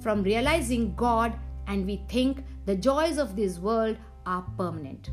from 0.00 0.22
realizing 0.22 0.94
God 0.94 1.32
and 1.66 1.86
we 1.86 2.02
think 2.08 2.44
the 2.66 2.74
joys 2.74 3.18
of 3.18 3.36
this 3.36 3.58
world 3.58 3.96
are 4.26 4.44
permanent. 4.56 5.10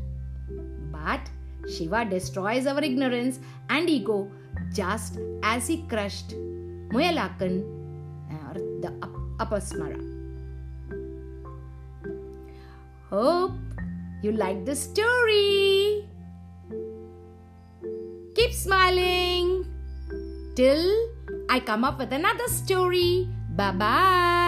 But 0.90 1.30
Shiva 1.68 2.04
destroys 2.04 2.66
our 2.66 2.82
ignorance 2.82 3.40
and 3.68 3.88
ego 3.90 4.30
just 4.72 5.18
as 5.42 5.66
he 5.66 5.82
crushed 5.88 6.34
Muyalakan 6.94 7.64
uh, 8.30 8.50
or 8.50 8.54
the 8.80 8.90
Apasmara. 9.38 10.00
Hope 13.10 13.52
you 14.22 14.32
like 14.32 14.64
the 14.64 14.74
story. 14.74 16.06
Keep 18.34 18.52
smiling 18.52 19.64
till 20.54 20.84
I 21.48 21.60
come 21.60 21.84
up 21.84 21.98
with 21.98 22.12
another 22.12 22.48
story. 22.48 23.28
Bye 23.50 23.72
bye. 23.72 24.45